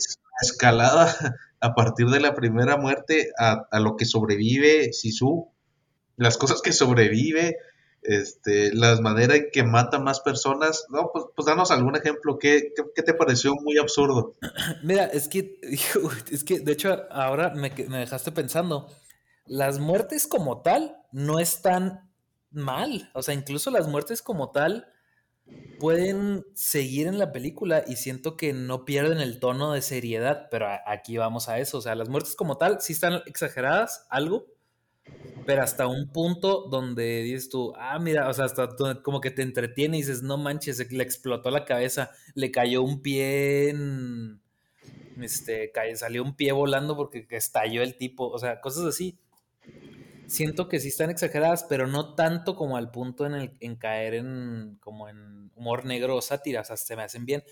escalada 0.43 1.17
a 1.61 1.75
partir 1.75 2.09
de 2.09 2.21
la 2.21 2.35
primera 2.35 2.77
muerte 2.77 3.31
a, 3.39 3.67
a 3.71 3.81
lo 3.81 3.97
que 3.97 4.05
sobrevive 4.05 4.93
Sisu 4.93 5.51
las 6.19 6.37
cosas 6.37 6.61
que 6.61 6.73
sobrevive, 6.73 7.57
este, 8.03 8.75
las 8.75 9.01
maneras 9.01 9.39
en 9.39 9.51
que 9.53 9.63
mata 9.63 9.99
más 9.99 10.21
personas. 10.21 10.85
No, 10.91 11.11
pues, 11.13 11.27
pues 11.35 11.47
danos 11.47 11.71
algún 11.71 11.97
ejemplo. 11.97 12.39
¿Qué, 12.39 12.73
¿Qué, 12.95 13.03
te 13.03 13.15
pareció 13.15 13.55
muy 13.55 13.79
absurdo? 13.79 14.35
Mira, 14.83 15.05
es 15.05 15.29
que, 15.29 15.59
es 16.31 16.45
que 16.45 16.61
de 16.61 16.73
hecho 16.73 17.05
ahora 17.11 17.51
me, 17.55 17.71
me 17.89 17.99
dejaste 17.99 18.33
pensando. 18.33 18.89
Las 19.47 19.79
muertes 19.79 20.27
como 20.27 20.61
tal 20.61 20.97
no 21.13 21.39
están 21.39 22.11
mal. 22.51 23.11
O 23.15 23.23
sea, 23.23 23.33
incluso 23.33 23.71
las 23.71 23.87
muertes 23.87 24.21
como 24.21 24.51
tal 24.51 24.89
pueden 25.79 26.45
seguir 26.55 27.07
en 27.07 27.19
la 27.19 27.33
película 27.33 27.85
y 27.87 27.97
siento 27.97 28.37
que 28.37 28.53
no 28.53 28.85
pierden 28.85 29.19
el 29.19 29.39
tono 29.39 29.73
de 29.73 29.83
seriedad, 29.83 30.49
pero 30.51 30.67
aquí 30.87 31.17
vamos 31.17 31.49
a 31.49 31.59
eso. 31.59 31.79
O 31.79 31.81
sea, 31.81 31.95
las 31.95 32.09
muertes 32.09 32.35
como 32.35 32.59
tal 32.59 32.81
sí 32.81 32.93
están 32.93 33.23
exageradas, 33.27 34.07
algo, 34.11 34.47
pero 35.47 35.63
hasta 35.63 35.87
un 35.87 36.13
punto 36.13 36.69
donde 36.69 37.23
dices 37.23 37.49
tú, 37.49 37.73
ah, 37.77 37.99
mira, 37.99 38.29
o 38.29 38.35
sea, 38.35 38.45
hasta 38.45 38.69
como 39.03 39.21
que 39.21 39.31
te 39.31 39.43
entretiene 39.43 39.97
y 39.97 40.01
dices, 40.01 40.23
no 40.23 40.37
manches, 40.37 40.91
le 40.91 41.03
explotó 41.03 41.51
la 41.51 41.65
cabeza, 41.65 42.11
le 42.35 42.51
cayó 42.51 42.83
un 42.83 43.01
pie 43.01 43.71
en, 43.71 44.41
este, 45.21 45.73
salió 45.95 46.23
un 46.23 46.37
pie 46.37 46.53
volando 46.53 46.97
porque 46.97 47.27
estalló 47.31 47.83
el 47.83 47.97
tipo, 47.97 48.29
o 48.29 48.39
sea, 48.39 48.61
cosas 48.61 48.85
así. 48.85 49.19
Siento 50.29 50.69
que 50.69 50.79
sí 50.79 50.89
están 50.89 51.11
exageradas, 51.11 51.65
pero 51.69 51.87
no 51.87 52.15
tanto 52.15 52.55
como 52.55 52.77
al 52.77 52.91
punto 52.91 53.27
en, 53.27 53.35
el, 53.35 53.57
en 53.61 53.77
caer 53.77 54.15
en, 54.15 54.77
como 54.81 55.09
en 55.09 55.51
humor 55.57 55.85
negro 55.85 56.17
o 56.17 56.23
sátira, 56.23 56.61
o 56.61 56.65
sea, 56.65 56.77
se 56.77 56.95
me 56.95 57.03
hacen 57.03 57.25
bien. 57.27 57.43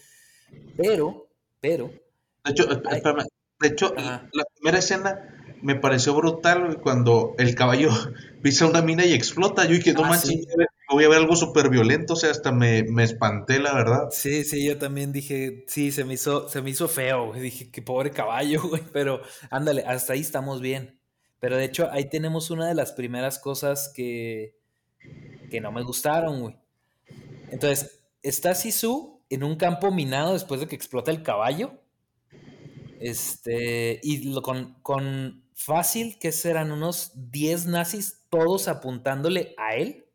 Pero, 0.77 1.29
pero... 1.61 1.91
De 2.45 2.53
hecho, 2.53 2.71
espérame, 2.71 3.27
de 3.59 3.69
hecho, 3.69 3.95
la 3.97 4.45
primera 4.55 4.79
escena 4.79 5.57
me 5.63 5.75
pareció 5.75 6.15
brutal 6.15 6.81
cuando 6.83 7.35
el 7.39 7.55
caballo 7.55 7.89
pisa 8.43 8.67
una 8.67 8.83
mina 8.83 9.05
y 9.05 9.15
explota. 9.15 9.65
Yo 9.65 9.73
dije, 9.73 9.95
no 9.95 10.05
ah, 10.05 10.11
manches, 10.11 10.47
voy 10.91 11.05
a 11.05 11.09
ver 11.09 11.19
algo 11.19 11.35
súper 11.37 11.71
violento, 11.71 12.13
o 12.13 12.17
sea, 12.17 12.31
hasta 12.31 12.53
me, 12.53 12.85
espanté, 13.03 13.59
la 13.59 13.75
verdad. 13.75 14.09
Sí, 14.11 14.45
sí, 14.45 14.65
yo 14.65 14.79
también 14.79 15.13
dije, 15.13 15.65
sí, 15.69 15.91
se 15.91 16.05
me 16.05 16.15
hizo, 16.15 16.49
se 16.49 16.61
me 16.61 16.71
hizo 16.71 16.89
feo, 16.89 17.33
Dije, 17.33 17.71
qué 17.71 17.83
pobre 17.83 18.11
caballo, 18.11 18.63
güey. 18.69 18.83
Pero 18.93 19.23
ándale, 19.51 19.83
hasta 19.87 20.13
ahí 20.13 20.21
estamos 20.21 20.61
bien. 20.61 21.01
Pero 21.41 21.57
de 21.57 21.65
hecho, 21.65 21.91
ahí 21.91 22.09
tenemos 22.09 22.51
una 22.51 22.69
de 22.69 22.75
las 22.75 22.93
primeras 22.93 23.39
cosas 23.39 23.93
que, 23.95 24.57
que 25.51 25.61
no 25.61 25.73
me 25.73 25.83
gustaron, 25.83 26.41
güey. 26.41 26.57
Entonces, 27.51 28.01
está 28.23 28.55
Sisu 28.55 29.21
en 29.31 29.45
un 29.45 29.57
campo 29.57 29.91
minado 29.91 30.33
después 30.33 30.61
de 30.61 30.67
que 30.67 30.77
explota 30.77 31.11
el 31.11 31.23
caballo. 31.23 31.81
Este, 32.99 34.01
y 34.03 34.33
con, 34.41 34.75
con 34.83 35.45
fácil 35.55 36.19
que 36.19 36.33
serán 36.33 36.73
unos 36.73 37.13
10 37.15 37.67
nazis 37.67 38.23
todos 38.31 38.69
apuntándole 38.69 39.55
a 39.59 39.77
él. 39.77 40.07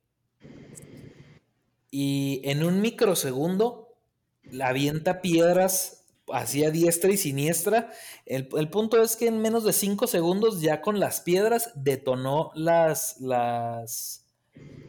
Y 1.91 2.41
en 2.45 2.63
un 2.63 2.81
microsegundo 2.81 3.97
la 4.43 4.69
avienta 4.69 5.21
piedras 5.21 6.00
hacia 6.33 6.71
diestra 6.71 7.11
y 7.11 7.17
siniestra. 7.17 7.91
El, 8.25 8.47
punto 8.69 9.01
es 9.01 9.15
que 9.15 9.27
en 9.27 9.41
menos 9.41 9.63
de 9.63 9.73
5 9.73 10.07
segundos 10.07 10.61
ya 10.61 10.81
con 10.81 10.99
las 10.99 11.21
piedras 11.21 11.71
detonó 11.75 12.51
las, 12.55 13.19
las, 13.19 14.25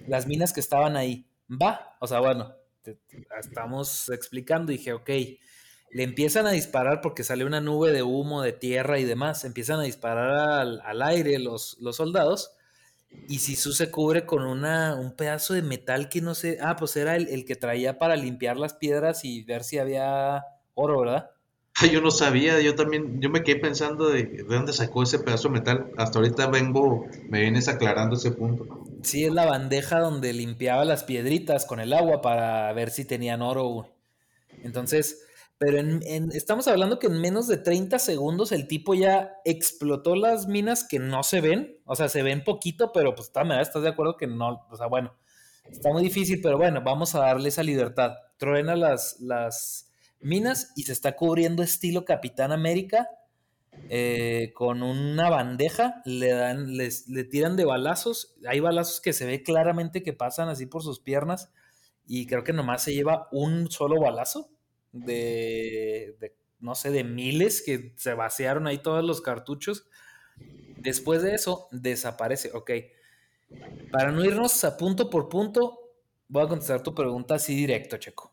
las 0.06 0.26
minas 0.26 0.52
que 0.52 0.60
estaban 0.60 0.96
ahí. 0.96 1.26
Va, 1.50 1.96
o 2.00 2.06
sea, 2.06 2.20
bueno, 2.20 2.54
estamos 3.38 4.08
explicando 4.08 4.72
dije, 4.72 4.92
ok, 4.92 5.10
le 5.92 6.04
empiezan 6.04 6.46
a 6.46 6.52
disparar 6.52 7.00
porque 7.02 7.22
sale 7.22 7.44
una 7.44 7.60
nube 7.60 7.92
de 7.92 8.02
humo, 8.02 8.42
de 8.42 8.52
tierra 8.52 8.98
y 8.98 9.04
demás, 9.04 9.44
empiezan 9.44 9.80
a 9.80 9.82
disparar 9.82 10.80
al, 10.84 11.02
aire 11.02 11.38
los, 11.38 11.76
los, 11.80 11.96
soldados. 11.96 12.52
Y 13.28 13.40
Sisu 13.40 13.72
se 13.72 13.90
cubre 13.90 14.24
con 14.24 14.42
una, 14.42 14.94
un 14.94 15.14
pedazo 15.14 15.52
de 15.52 15.60
metal 15.60 16.08
que 16.08 16.22
no 16.22 16.34
sé, 16.34 16.58
ah, 16.62 16.76
pues 16.76 16.96
era 16.96 17.16
el, 17.16 17.44
que 17.44 17.56
traía 17.56 17.98
para 17.98 18.16
limpiar 18.16 18.56
las 18.56 18.72
piedras 18.72 19.22
y 19.26 19.42
ver 19.44 19.64
si 19.64 19.78
había 19.78 20.46
oro, 20.74 21.00
¿verdad? 21.00 21.30
Yo 21.90 22.00
no 22.00 22.10
sabía, 22.10 22.60
yo 22.60 22.74
también, 22.74 23.20
yo 23.20 23.30
me 23.30 23.42
quedé 23.42 23.56
pensando 23.56 24.08
de, 24.08 24.24
de 24.24 24.42
dónde 24.44 24.72
sacó 24.72 25.02
ese 25.02 25.18
pedazo 25.18 25.48
de 25.48 25.54
metal. 25.54 25.90
Hasta 25.96 26.18
ahorita 26.18 26.46
vengo, 26.48 27.06
me 27.28 27.40
vienes 27.40 27.68
aclarando 27.68 28.16
ese 28.16 28.30
punto. 28.32 28.84
Sí, 29.02 29.24
es 29.24 29.32
la 29.32 29.46
bandeja 29.46 29.98
donde 29.98 30.32
limpiaba 30.32 30.84
las 30.84 31.04
piedritas 31.04 31.66
con 31.66 31.80
el 31.80 31.92
agua 31.92 32.20
para 32.22 32.72
ver 32.72 32.90
si 32.90 33.04
tenían 33.04 33.42
oro. 33.42 33.88
Entonces, 34.62 35.24
pero 35.58 35.78
en, 35.78 36.02
estamos 36.32 36.66
hablando 36.66 36.98
que 36.98 37.06
en 37.06 37.20
menos 37.20 37.46
de 37.46 37.56
30 37.56 38.00
segundos 38.00 38.50
el 38.50 38.66
tipo 38.66 38.94
ya 38.94 39.36
explotó 39.44 40.16
las 40.16 40.48
minas 40.48 40.82
que 40.82 40.98
no 40.98 41.22
se 41.22 41.40
ven. 41.40 41.78
O 41.84 41.94
sea, 41.94 42.08
se 42.08 42.22
ven 42.22 42.42
poquito, 42.42 42.90
pero 42.92 43.14
pues 43.14 43.28
está, 43.28 43.42
¿estás 43.60 43.82
de 43.82 43.90
acuerdo 43.90 44.16
que 44.16 44.26
no? 44.26 44.66
O 44.70 44.76
sea, 44.76 44.86
bueno, 44.86 45.14
está 45.70 45.90
muy 45.90 46.02
difícil, 46.02 46.40
pero 46.42 46.58
bueno, 46.58 46.82
vamos 46.84 47.14
a 47.14 47.20
darle 47.20 47.48
esa 47.48 47.62
libertad. 47.62 48.14
Truena 48.38 48.74
las, 48.74 49.20
las 49.20 49.91
minas 50.22 50.72
y 50.76 50.84
se 50.84 50.92
está 50.92 51.16
cubriendo 51.16 51.62
estilo 51.62 52.04
Capitán 52.04 52.52
América 52.52 53.08
eh, 53.88 54.52
con 54.54 54.82
una 54.82 55.30
bandeja, 55.30 56.02
le 56.04 56.30
dan, 56.30 56.76
les, 56.76 57.08
le 57.08 57.24
tiran 57.24 57.56
de 57.56 57.64
balazos. 57.64 58.34
Hay 58.46 58.60
balazos 58.60 59.00
que 59.00 59.12
se 59.12 59.26
ve 59.26 59.42
claramente 59.42 60.02
que 60.02 60.12
pasan 60.12 60.48
así 60.48 60.66
por 60.66 60.82
sus 60.82 61.00
piernas. 61.00 61.50
Y 62.06 62.26
creo 62.26 62.44
que 62.44 62.52
nomás 62.52 62.82
se 62.82 62.94
lleva 62.94 63.28
un 63.32 63.70
solo 63.70 64.00
balazo 64.00 64.50
de, 64.92 66.34
no 66.60 66.74
sé, 66.74 66.90
de 66.90 67.04
miles 67.04 67.62
que 67.62 67.94
se 67.96 68.14
vaciaron 68.14 68.66
ahí 68.66 68.78
todos 68.78 69.04
los 69.04 69.20
cartuchos. 69.20 69.86
Después 70.76 71.22
de 71.22 71.34
eso, 71.34 71.68
desaparece. 71.70 72.50
Ok. 72.52 72.70
Para 73.90 74.10
no 74.10 74.24
irnos 74.24 74.64
a 74.64 74.76
punto 74.76 75.10
por 75.10 75.28
punto, 75.28 75.78
voy 76.28 76.44
a 76.44 76.48
contestar 76.48 76.82
tu 76.82 76.94
pregunta 76.94 77.34
así 77.36 77.54
directo, 77.54 77.96
Checo. 77.98 78.31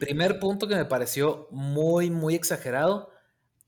Primer 0.00 0.40
punto 0.40 0.66
que 0.66 0.74
me 0.74 0.86
pareció 0.86 1.46
muy, 1.50 2.10
muy 2.10 2.34
exagerado 2.34 3.10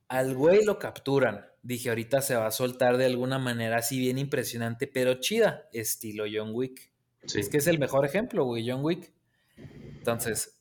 al 0.09 0.35
güey 0.35 0.65
lo 0.65 0.79
capturan. 0.79 1.47
Dije, 1.63 1.89
ahorita 1.89 2.21
se 2.21 2.35
va 2.35 2.47
a 2.47 2.51
soltar 2.51 2.97
de 2.97 3.07
alguna 3.07 3.39
manera 3.39 3.79
así 3.79 3.99
bien 3.99 4.19
impresionante, 4.19 4.87
pero 4.87 5.15
chida, 5.15 5.69
estilo 5.73 6.25
John 6.31 6.51
Wick. 6.53 6.93
Es 7.23 7.49
que 7.49 7.59
es 7.59 7.67
el 7.67 7.79
mejor 7.79 8.05
ejemplo, 8.05 8.45
güey, 8.45 8.69
John 8.69 8.85
Wick. 8.85 9.13
Entonces, 9.57 10.61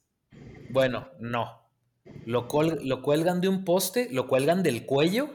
bueno, 0.69 1.09
no. 1.19 1.67
Lo, 2.25 2.47
lo 2.81 3.01
cuelgan 3.01 3.41
de 3.41 3.49
un 3.49 3.65
poste, 3.65 4.07
lo 4.11 4.27
cuelgan 4.27 4.63
del 4.63 4.85
cuello. 4.85 5.29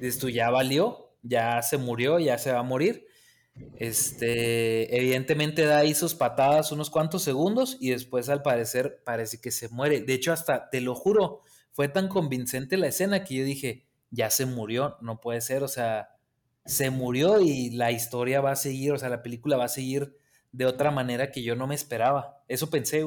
Esto 0.00 0.28
ya 0.28 0.48
valió, 0.50 1.14
ya 1.22 1.60
se 1.62 1.76
murió, 1.78 2.18
ya 2.18 2.38
se 2.38 2.52
va 2.52 2.60
a 2.60 2.64
morir. 2.64 3.06
Este, 3.76 4.96
evidentemente 4.96 5.64
da 5.64 5.78
ahí 5.78 5.94
sus 5.94 6.14
patadas 6.14 6.72
unos 6.72 6.88
cuantos 6.88 7.22
segundos 7.22 7.76
y 7.80 7.90
después 7.90 8.28
al 8.28 8.42
parecer 8.42 9.02
parece 9.04 9.40
que 9.40 9.50
se 9.50 9.68
muere. 9.68 10.00
De 10.00 10.14
hecho, 10.14 10.32
hasta, 10.32 10.70
te 10.70 10.80
lo 10.80 10.94
juro, 10.94 11.40
fue 11.72 11.88
tan 11.88 12.08
convincente 12.08 12.76
la 12.76 12.88
escena 12.88 13.24
que 13.24 13.34
yo 13.36 13.44
dije, 13.44 13.86
ya 14.10 14.30
se 14.30 14.46
murió, 14.46 14.96
no 15.00 15.20
puede 15.20 15.40
ser, 15.40 15.62
o 15.62 15.68
sea, 15.68 16.16
se 16.64 16.90
murió 16.90 17.40
y 17.40 17.70
la 17.70 17.90
historia 17.90 18.40
va 18.40 18.52
a 18.52 18.56
seguir, 18.56 18.92
o 18.92 18.98
sea, 18.98 19.08
la 19.08 19.22
película 19.22 19.56
va 19.56 19.64
a 19.64 19.68
seguir 19.68 20.16
de 20.52 20.66
otra 20.66 20.90
manera 20.90 21.30
que 21.30 21.42
yo 21.42 21.56
no 21.56 21.66
me 21.66 21.74
esperaba. 21.74 22.42
Eso 22.46 22.70
pensé. 22.70 23.04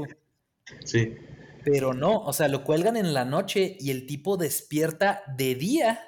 Sí. 0.84 1.16
Pero 1.64 1.94
no, 1.94 2.20
o 2.20 2.34
sea, 2.34 2.48
lo 2.48 2.64
cuelgan 2.64 2.98
en 2.98 3.14
la 3.14 3.26
noche 3.26 3.78
y 3.80 3.92
el 3.92 4.06
tipo 4.06 4.38
despierta 4.38 5.24
de 5.38 5.56
día 5.56 6.00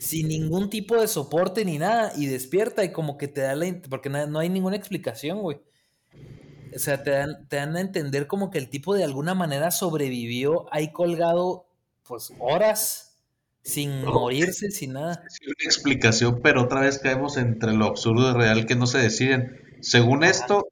sin 0.00 0.26
ningún 0.26 0.68
tipo 0.68 1.00
de 1.00 1.06
soporte 1.06 1.64
ni 1.64 1.78
nada 1.78 2.12
y 2.16 2.26
despierta 2.26 2.82
y 2.82 2.90
como 2.90 3.16
que 3.16 3.28
te 3.28 3.42
da 3.42 3.54
la... 3.54 3.80
porque 3.88 4.08
no 4.10 4.38
hay 4.40 4.48
ninguna 4.48 4.74
explicación, 4.74 5.40
güey 5.40 5.60
o 6.74 6.78
sea, 6.78 7.02
te 7.02 7.10
dan, 7.10 7.48
te 7.48 7.56
dan 7.56 7.76
a 7.76 7.80
entender 7.80 8.26
como 8.26 8.50
que 8.50 8.58
el 8.58 8.68
tipo 8.68 8.94
de 8.94 9.04
alguna 9.04 9.34
manera 9.34 9.70
sobrevivió 9.70 10.72
ahí 10.72 10.92
colgado, 10.92 11.66
pues, 12.06 12.32
horas, 12.38 13.16
sin 13.62 14.04
morirse, 14.04 14.70
sin 14.70 14.94
nada. 14.94 15.24
Sí, 15.28 15.46
una 15.46 15.64
explicación, 15.64 16.40
pero 16.42 16.62
otra 16.62 16.80
vez 16.80 16.98
caemos 16.98 17.36
entre 17.36 17.72
lo 17.72 17.86
absurdo 17.86 18.30
y 18.30 18.34
real 18.34 18.66
que 18.66 18.76
no 18.76 18.86
se 18.86 18.98
deciden. 18.98 19.60
Según 19.80 20.24
esto, 20.24 20.68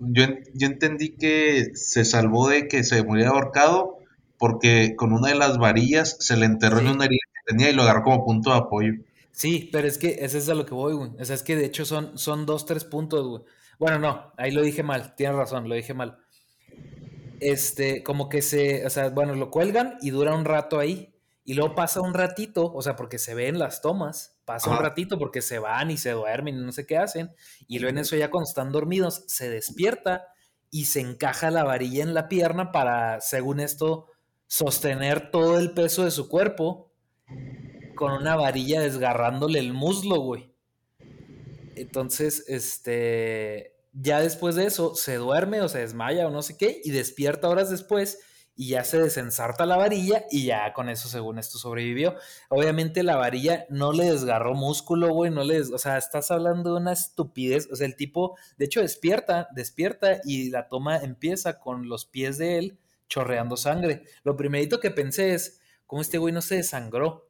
yo, 0.00 0.24
yo 0.54 0.66
entendí 0.66 1.16
que 1.16 1.70
se 1.74 2.04
salvó 2.04 2.48
de 2.48 2.68
que 2.68 2.84
se 2.84 3.02
muriera 3.02 3.30
ahorcado 3.30 3.98
porque 4.38 4.94
con 4.96 5.12
una 5.12 5.28
de 5.28 5.36
las 5.36 5.58
varillas 5.58 6.16
se 6.20 6.36
le 6.36 6.46
enterró 6.46 6.80
en 6.80 6.88
una 6.88 7.04
herida 7.04 7.23
tenía 7.44 7.70
y 7.70 7.72
lo 7.74 7.82
agarró 7.82 8.02
como 8.02 8.24
punto 8.24 8.50
de 8.50 8.58
apoyo. 8.58 8.92
Sí, 9.30 9.68
pero 9.72 9.88
es 9.88 9.98
que 9.98 10.18
ese 10.20 10.38
es 10.38 10.48
a 10.48 10.54
lo 10.54 10.64
que 10.64 10.74
voy, 10.74 10.94
güey. 10.94 11.10
O 11.20 11.24
sea, 11.24 11.34
es 11.34 11.42
que 11.42 11.56
de 11.56 11.64
hecho 11.64 11.84
son, 11.84 12.16
son 12.16 12.46
dos, 12.46 12.66
tres 12.66 12.84
puntos, 12.84 13.26
güey. 13.26 13.42
Bueno, 13.78 13.98
no, 13.98 14.32
ahí 14.36 14.52
lo 14.52 14.62
dije 14.62 14.82
mal, 14.82 15.14
tienes 15.16 15.36
razón, 15.36 15.68
lo 15.68 15.74
dije 15.74 15.92
mal. 15.92 16.18
Este, 17.40 18.04
como 18.04 18.28
que 18.28 18.42
se, 18.42 18.86
o 18.86 18.90
sea, 18.90 19.10
bueno, 19.10 19.34
lo 19.34 19.50
cuelgan 19.50 19.98
y 20.00 20.10
dura 20.10 20.34
un 20.34 20.44
rato 20.44 20.78
ahí. 20.78 21.10
Y 21.44 21.54
luego 21.54 21.74
pasa 21.74 22.00
un 22.00 22.14
ratito, 22.14 22.72
o 22.72 22.80
sea, 22.80 22.96
porque 22.96 23.18
se 23.18 23.34
ven 23.34 23.58
las 23.58 23.82
tomas, 23.82 24.38
pasa 24.46 24.70
un 24.70 24.78
ratito 24.78 25.18
porque 25.18 25.42
se 25.42 25.58
van 25.58 25.90
y 25.90 25.98
se 25.98 26.12
duermen 26.12 26.56
y 26.56 26.64
no 26.64 26.72
sé 26.72 26.86
qué 26.86 26.96
hacen. 26.96 27.34
Y 27.66 27.80
luego 27.80 27.90
en 27.90 27.98
eso 27.98 28.16
ya 28.16 28.30
cuando 28.30 28.48
están 28.48 28.72
dormidos, 28.72 29.24
se 29.26 29.50
despierta 29.50 30.28
y 30.70 30.86
se 30.86 31.00
encaja 31.00 31.50
la 31.50 31.64
varilla 31.64 32.02
en 32.02 32.14
la 32.14 32.28
pierna 32.28 32.72
para, 32.72 33.20
según 33.20 33.60
esto, 33.60 34.06
sostener 34.46 35.30
todo 35.30 35.58
el 35.58 35.72
peso 35.72 36.04
de 36.04 36.10
su 36.10 36.28
cuerpo 36.28 36.93
con 37.94 38.12
una 38.12 38.36
varilla 38.36 38.80
desgarrándole 38.80 39.58
el 39.58 39.72
muslo, 39.72 40.20
güey. 40.20 40.52
Entonces, 41.76 42.44
este, 42.48 43.74
ya 43.92 44.20
después 44.20 44.54
de 44.54 44.66
eso 44.66 44.94
se 44.94 45.16
duerme 45.16 45.60
o 45.60 45.68
se 45.68 45.78
desmaya 45.78 46.26
o 46.26 46.30
no 46.30 46.42
sé 46.42 46.56
qué 46.56 46.80
y 46.84 46.90
despierta 46.90 47.48
horas 47.48 47.70
después 47.70 48.18
y 48.56 48.68
ya 48.68 48.84
se 48.84 49.00
desensarta 49.00 49.66
la 49.66 49.76
varilla 49.76 50.24
y 50.30 50.46
ya 50.46 50.72
con 50.72 50.88
eso, 50.88 51.08
según 51.08 51.38
esto, 51.38 51.58
sobrevivió. 51.58 52.14
Obviamente 52.48 53.02
la 53.02 53.16
varilla 53.16 53.66
no 53.68 53.92
le 53.92 54.04
desgarró 54.10 54.54
músculo, 54.54 55.08
güey, 55.12 55.30
no 55.30 55.42
le, 55.42 55.60
o 55.60 55.78
sea, 55.78 55.98
estás 55.98 56.30
hablando 56.30 56.70
de 56.70 56.80
una 56.80 56.92
estupidez, 56.92 57.68
o 57.72 57.76
sea, 57.76 57.86
el 57.86 57.96
tipo, 57.96 58.36
de 58.56 58.66
hecho, 58.66 58.80
despierta, 58.80 59.48
despierta 59.52 60.20
y 60.24 60.50
la 60.50 60.68
toma 60.68 60.98
empieza 60.98 61.58
con 61.58 61.88
los 61.88 62.04
pies 62.04 62.38
de 62.38 62.58
él 62.58 62.78
chorreando 63.08 63.56
sangre. 63.56 64.04
Lo 64.22 64.36
primerito 64.36 64.78
que 64.80 64.90
pensé 64.90 65.34
es, 65.34 65.60
¿cómo 65.86 66.02
este 66.02 66.18
güey 66.18 66.32
no 66.32 66.42
se 66.42 66.56
desangró? 66.56 67.28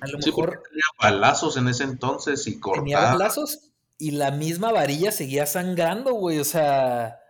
A 0.00 0.06
lo 0.08 0.18
mejor. 0.18 0.62
Tenía 0.68 0.84
balazos 1.00 1.56
en 1.56 1.68
ese 1.68 1.84
entonces 1.84 2.46
y 2.46 2.58
cortaba. 2.58 2.84
Tenía 2.84 3.00
balazos 3.00 3.70
y 3.98 4.10
la 4.12 4.32
misma 4.32 4.72
varilla 4.72 5.12
seguía 5.12 5.46
sangrando, 5.46 6.14
güey. 6.14 6.38
O 6.38 6.44
sea. 6.44 7.20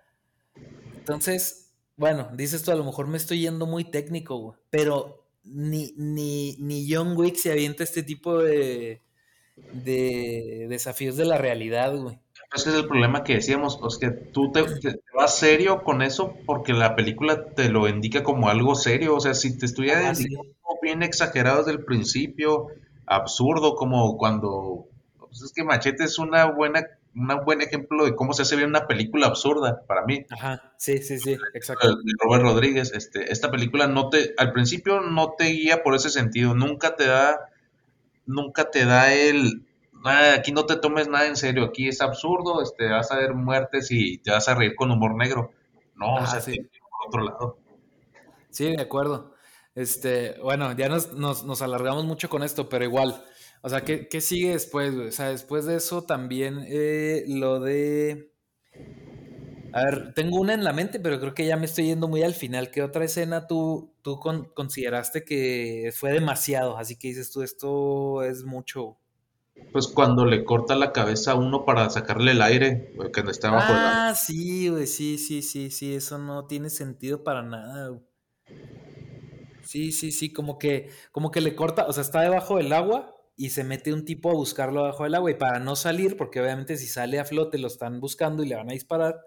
Entonces, 0.97 1.73
bueno, 1.97 2.31
dices 2.33 2.63
tú, 2.63 2.71
a 2.71 2.77
lo 2.77 2.85
mejor 2.85 3.09
me 3.09 3.19
estoy 3.19 3.41
yendo 3.41 3.67
muy 3.67 3.85
técnico, 3.85 4.39
güey. 4.39 4.59
Pero 4.71 5.27
ni, 5.45 5.93
ni, 5.97 6.57
ni 6.59 6.91
John 6.91 7.17
Wick 7.17 7.37
se 7.37 7.53
avienta 7.53 7.85
este 7.85 8.03
tipo 8.03 8.39
de, 8.39 9.03
de 9.57 10.67
desafíos 10.69 11.17
de 11.17 11.27
la 11.27 11.37
realidad, 11.37 11.95
güey. 11.95 12.22
Ese 12.55 12.71
es 12.71 12.77
el 12.77 12.87
problema 12.87 13.25
que 13.25 13.35
decíamos, 13.35 13.79
es 13.89 13.99
que 13.99 14.11
tú 14.11 14.53
te, 14.53 14.65
vas 15.15 15.39
serio 15.39 15.83
con 15.83 16.03
eso 16.03 16.35
porque 16.47 16.73
la 16.73 16.95
película 16.95 17.47
te 17.47 17.71
lo 17.71 17.89
indica 17.89 18.23
como 18.23 18.49
algo 18.49 18.75
serio, 18.75 19.17
o 19.17 19.21
sea, 19.21 19.35
si 19.35 19.57
te 19.57 19.67
estuviera 19.67 20.13
bien 20.83 21.03
exagerado 21.03 21.59
desde 21.59 21.73
el 21.73 21.85
principio, 21.85 22.67
absurdo, 23.07 23.75
como 23.75 24.17
cuando... 24.17 24.87
Pues 25.19 25.43
es 25.43 25.53
que 25.53 25.65
Machete 25.65 26.05
es 26.05 26.19
una 26.19 26.47
buena 26.47 26.85
un 27.15 27.45
buen 27.45 27.61
ejemplo 27.61 28.05
de 28.05 28.15
cómo 28.15 28.33
se 28.33 28.43
hace 28.43 28.57
bien 28.57 28.71
una 28.71 28.87
película 28.87 29.27
absurda 29.27 29.83
para 29.87 30.05
mí. 30.05 30.25
Ajá, 30.31 30.73
sí, 30.79 30.99
sí, 30.99 31.19
sí, 31.19 31.37
exacto. 31.55 31.97
De 31.97 32.13
Robert 32.19 32.43
Rodríguez, 32.43 32.93
este, 32.95 33.31
esta 33.31 33.51
película 33.51 33.87
no 33.87 34.09
te, 34.09 34.35
al 34.39 34.53
principio 34.53 35.01
no 35.01 35.35
te 35.37 35.45
guía 35.45 35.83
por 35.83 35.95
ese 35.95 36.11
sentido, 36.11 36.55
nunca 36.55 36.97
te 36.97 37.07
da, 37.07 37.51
nunca 38.27 38.71
te 38.71 38.85
da 38.85 39.13
el, 39.13 39.67
aquí 40.11 40.53
no 40.53 40.67
te 40.67 40.77
tomes 40.77 41.09
nada 41.09 41.27
en 41.27 41.37
serio, 41.37 41.65
aquí 41.65 41.89
es 41.89 42.01
absurdo, 42.01 42.63
este, 42.63 42.89
vas 42.89 43.13
a 43.13 43.17
ver 43.17 43.35
muertes 43.35 43.91
y 43.91 44.19
te 44.19 44.31
vas 44.31 44.49
a 44.49 44.55
reír 44.55 44.75
con 44.75 44.91
humor 44.91 45.15
negro. 45.15 45.53
No, 45.95 46.17
o 46.17 46.27
sea, 46.27 46.41
sí. 46.41 46.59
por 46.59 47.09
otro 47.09 47.23
lado. 47.23 47.59
Sí, 48.51 48.77
de 48.77 48.83
acuerdo. 48.83 49.35
Este, 49.75 50.39
bueno, 50.43 50.73
ya 50.77 50.89
nos, 50.89 51.15
nos, 51.15 51.63
alargamos 51.63 52.05
mucho 52.05 52.29
con 52.29 52.43
esto, 52.43 52.69
pero 52.69 52.85
igual. 52.85 53.25
O 53.63 53.69
sea, 53.69 53.83
¿qué, 53.83 54.09
qué 54.09 54.21
sigue 54.21 54.51
después? 54.51 54.95
O 54.95 55.11
sea, 55.13 55.29
después 55.29 55.65
de 55.65 55.77
eso 55.77 56.03
también 56.03 56.65
eh, 56.69 57.25
lo 57.29 57.61
de... 57.61 58.33
A 59.73 59.85
ver, 59.85 60.13
tengo 60.13 60.39
una 60.39 60.53
en 60.53 60.65
la 60.65 60.75
mente, 60.75 61.01
pero 61.01 61.19
creo 61.19 61.33
que 61.33 61.47
ya 61.47 61.57
me 61.57 61.65
estoy 61.65 61.87
yendo 61.87 62.07
muy 62.07 62.23
al 62.23 62.35
final. 62.35 62.71
¿Qué 62.71 62.83
otra 62.83 63.05
escena 63.05 63.47
tú, 63.47 63.95
tú 64.03 64.21
consideraste 64.55 65.25
que 65.25 65.91
fue 65.95 66.13
demasiado? 66.13 66.77
Así 66.77 66.99
que 66.99 67.09
dices 67.09 67.31
tú, 67.31 67.43
esto 67.43 68.23
es 68.23 68.45
mucho. 68.45 68.99
Pues 69.71 69.89
cuando 69.89 70.27
le 70.27 70.45
corta 70.45 70.75
la 70.75 70.93
cabeza 70.93 71.33
a 71.33 71.35
uno 71.35 71.65
para 71.65 71.89
sacarle 71.91 72.33
el 72.33 72.43
aire, 72.43 72.93
que 73.13 73.23
no 73.23 73.31
está 73.31 73.51
bajo 73.51 73.73
Ah, 73.75 74.15
sí, 74.15 74.69
güey, 74.69 74.87
sí, 74.87 75.19
sí, 75.19 75.43
sí, 75.43 75.71
sí, 75.71 75.95
eso 75.95 76.19
no 76.19 76.47
tiene 76.47 76.69
sentido 76.71 77.23
para 77.25 77.43
nada. 77.43 77.99
Sí, 79.65 79.93
sí, 79.93 80.13
sí, 80.13 80.33
como 80.33 80.59
que, 80.59 80.91
como 81.13 81.31
que 81.31 81.41
le 81.41 81.55
corta, 81.55 81.87
o 81.87 81.93
sea, 81.93 82.03
está 82.03 82.21
debajo 82.21 82.57
del 82.57 82.73
agua 82.73 83.15
y 83.37 83.51
se 83.51 83.65
mete 83.65 83.93
un 83.93 84.05
tipo 84.05 84.31
a 84.31 84.35
buscarlo 84.35 84.83
debajo 84.83 85.05
del 85.05 85.15
agua 85.15 85.31
y 85.31 85.35
para 85.35 85.59
no 85.61 85.77
salir, 85.77 86.17
porque 86.17 86.41
obviamente 86.41 86.77
si 86.77 86.87
sale 86.87 87.19
a 87.19 87.25
flote 87.25 87.59
lo 87.59 87.69
están 87.69 88.01
buscando 88.01 88.43
y 88.43 88.49
le 88.49 88.57
van 88.57 88.69
a 88.69 88.75
disparar, 88.75 89.21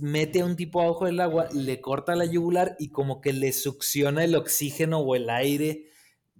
mete 0.00 0.40
a 0.40 0.44
un 0.44 0.56
tipo 0.56 0.80
abajo 0.80 1.06
del 1.06 1.20
agua, 1.20 1.48
le 1.52 1.80
corta 1.80 2.14
la 2.14 2.24
yugular 2.24 2.76
y 2.78 2.90
como 2.90 3.20
que 3.20 3.32
le 3.32 3.52
succiona 3.52 4.24
el 4.24 4.36
oxígeno 4.36 5.00
o 5.00 5.14
el 5.16 5.28
aire 5.28 5.89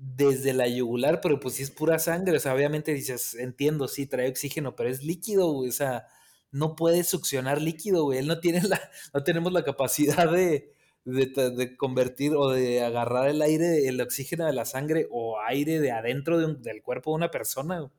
desde 0.00 0.54
la 0.54 0.66
yugular, 0.66 1.20
pero 1.20 1.38
pues 1.38 1.56
si 1.56 1.62
es 1.62 1.70
pura 1.70 1.98
sangre, 1.98 2.36
o 2.36 2.40
sea, 2.40 2.54
obviamente 2.54 2.94
dices, 2.94 3.34
entiendo, 3.34 3.86
sí, 3.86 4.06
trae 4.06 4.30
oxígeno, 4.30 4.74
pero 4.74 4.88
es 4.88 5.02
líquido, 5.02 5.52
güey, 5.52 5.68
o 5.68 5.72
sea, 5.72 6.06
no 6.50 6.74
puede 6.74 7.04
succionar 7.04 7.60
líquido, 7.60 8.04
güey, 8.04 8.18
él 8.18 8.26
no 8.26 8.40
tiene 8.40 8.62
la, 8.62 8.80
no 9.14 9.22
tenemos 9.22 9.52
la 9.52 9.62
capacidad 9.62 10.30
de, 10.32 10.72
de, 11.04 11.76
convertir 11.76 12.34
o 12.34 12.48
de 12.48 12.82
agarrar 12.82 13.28
el 13.28 13.42
aire, 13.42 13.88
el 13.88 14.00
oxígeno 14.00 14.46
de 14.46 14.54
la 14.54 14.64
sangre 14.64 15.06
o 15.10 15.38
aire 15.40 15.80
de 15.80 15.92
adentro 15.92 16.38
del 16.38 16.82
cuerpo 16.82 17.10
de 17.10 17.16
una 17.16 17.30
persona. 17.30 17.90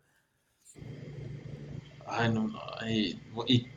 Ay, 2.07 2.33
no, 2.33 2.47
no. 2.47 2.59
Y, 2.89 3.19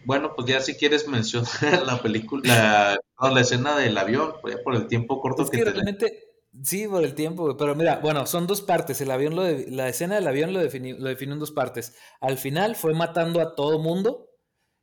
bueno, 0.06 0.34
pues 0.34 0.48
ya 0.48 0.60
si 0.60 0.74
quieres 0.74 1.06
mencionar 1.06 1.50
la 1.86 2.00
película, 2.00 2.98
la, 3.20 3.40
escena 3.40 3.76
del 3.76 3.96
avión, 3.98 4.34
pues 4.40 4.56
ya 4.56 4.62
por 4.62 4.74
el 4.74 4.88
tiempo 4.88 5.20
corto 5.20 5.46
que, 5.48 5.62
realmente, 5.62 6.23
Sí, 6.62 6.86
por 6.86 7.02
el 7.02 7.14
tiempo, 7.14 7.56
pero 7.56 7.74
mira, 7.74 7.98
bueno, 8.00 8.26
son 8.26 8.46
dos 8.46 8.62
partes. 8.62 9.00
El 9.00 9.10
avión 9.10 9.34
lo 9.34 9.42
de, 9.42 9.70
la 9.70 9.88
escena 9.88 10.14
del 10.14 10.28
avión 10.28 10.52
lo 10.52 10.60
definió, 10.60 10.96
lo 10.98 11.08
definió 11.08 11.34
en 11.34 11.40
dos 11.40 11.50
partes. 11.50 11.96
Al 12.20 12.38
final 12.38 12.76
fue 12.76 12.94
matando 12.94 13.40
a 13.40 13.56
todo 13.56 13.80
mundo. 13.80 14.30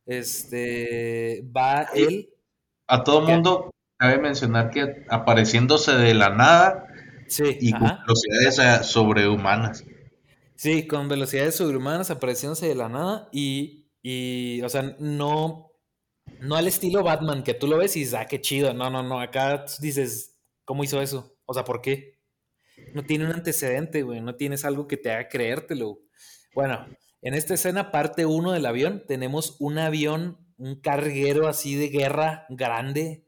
Este 0.04 1.42
va 1.56 1.88
él. 1.94 2.28
A 2.88 3.04
todo 3.04 3.22
mundo, 3.22 3.70
cabe 3.96 4.18
mencionar 4.18 4.70
que 4.70 5.06
apareciéndose 5.08 5.92
de 5.92 6.12
la 6.12 6.30
nada 6.30 6.88
sí, 7.28 7.56
y 7.60 7.72
con 7.72 7.88
velocidades 8.06 8.86
sobrehumanas. 8.86 9.84
Sí, 10.56 10.86
con 10.86 11.08
velocidades 11.08 11.56
sobrehumanas 11.56 12.10
apareciéndose 12.10 12.68
de 12.68 12.74
la 12.74 12.88
nada 12.88 13.28
y, 13.32 13.90
y, 14.02 14.60
o 14.62 14.68
sea, 14.68 14.94
no, 14.98 15.72
no 16.40 16.56
al 16.56 16.66
estilo 16.66 17.02
Batman, 17.02 17.42
que 17.42 17.54
tú 17.54 17.66
lo 17.66 17.78
ves 17.78 17.96
y 17.96 18.00
dices, 18.00 18.14
ah, 18.14 18.26
qué 18.26 18.40
chido. 18.40 18.74
No, 18.74 18.90
no, 18.90 19.02
no, 19.02 19.20
acá 19.20 19.64
dices, 19.80 20.38
¿cómo 20.64 20.84
hizo 20.84 21.00
eso? 21.00 21.31
O 21.44 21.54
sea, 21.54 21.64
¿por 21.64 21.80
qué? 21.80 22.20
No 22.94 23.04
tiene 23.04 23.26
un 23.26 23.32
antecedente, 23.32 24.02
güey, 24.02 24.20
no 24.20 24.36
tienes 24.36 24.64
algo 24.64 24.88
que 24.88 24.96
te 24.96 25.10
haga 25.10 25.28
creértelo. 25.28 26.00
Bueno, 26.54 26.86
en 27.20 27.34
esta 27.34 27.54
escena, 27.54 27.90
parte 27.90 28.26
uno 28.26 28.52
del 28.52 28.66
avión, 28.66 29.04
tenemos 29.06 29.56
un 29.60 29.78
avión, 29.78 30.38
un 30.56 30.80
carguero 30.80 31.48
así 31.48 31.76
de 31.76 31.88
guerra 31.88 32.46
grande, 32.48 33.26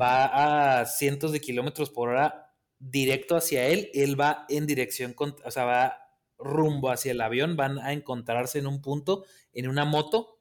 va 0.00 0.80
a 0.80 0.86
cientos 0.86 1.32
de 1.32 1.40
kilómetros 1.40 1.90
por 1.90 2.08
hora 2.08 2.54
directo 2.78 3.36
hacia 3.36 3.66
él, 3.66 3.90
él 3.94 4.20
va 4.20 4.44
en 4.48 4.66
dirección, 4.66 5.14
o 5.18 5.50
sea, 5.50 5.64
va 5.64 5.98
rumbo 6.38 6.90
hacia 6.90 7.12
el 7.12 7.20
avión, 7.20 7.56
van 7.56 7.78
a 7.78 7.92
encontrarse 7.92 8.58
en 8.58 8.66
un 8.66 8.82
punto, 8.82 9.24
en 9.52 9.68
una 9.68 9.84
moto, 9.84 10.40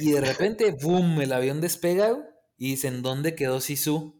y 0.00 0.12
de 0.12 0.20
repente, 0.20 0.70
¡boom!, 0.72 1.20
el 1.20 1.32
avión 1.32 1.60
despega 1.60 2.16
y 2.56 2.70
dicen, 2.70 3.02
¿dónde 3.02 3.34
quedó 3.34 3.60
Sisu? 3.60 4.17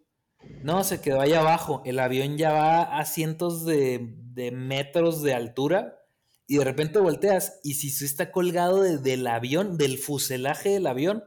No, 0.62 0.84
se 0.84 1.00
quedó 1.00 1.20
ahí 1.20 1.32
abajo, 1.32 1.82
el 1.84 1.98
avión 1.98 2.36
ya 2.36 2.52
va 2.52 2.98
a 2.98 3.04
cientos 3.04 3.64
de, 3.64 4.14
metros 4.52 5.22
de 5.22 5.34
altura 5.34 6.00
y 6.46 6.58
de 6.58 6.64
repente 6.64 6.98
volteas 7.00 7.60
y 7.62 7.74
Sisu 7.74 8.04
está 8.04 8.30
colgado 8.30 8.82
del 8.82 9.26
avión, 9.26 9.76
del 9.76 9.98
fuselaje 9.98 10.70
del 10.70 10.86
avión, 10.86 11.24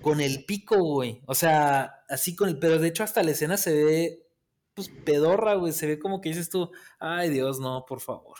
con 0.00 0.20
el 0.20 0.44
pico, 0.44 0.82
güey. 0.82 1.22
O 1.26 1.34
sea, 1.34 2.04
así 2.08 2.36
con 2.36 2.48
el. 2.48 2.58
Pero 2.58 2.78
de 2.78 2.88
hecho, 2.88 3.02
hasta 3.02 3.22
la 3.22 3.32
escena 3.32 3.56
se 3.56 3.74
ve, 3.74 4.26
pues, 4.74 4.90
pedorra, 5.04 5.54
güey. 5.54 5.72
Se 5.72 5.86
ve 5.86 5.98
como 5.98 6.20
que 6.20 6.30
dices 6.30 6.50
tú, 6.50 6.70
ay, 6.98 7.30
Dios, 7.30 7.58
no, 7.60 7.84
por 7.86 8.00
favor. 8.00 8.38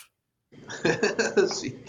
sí, 1.53 1.83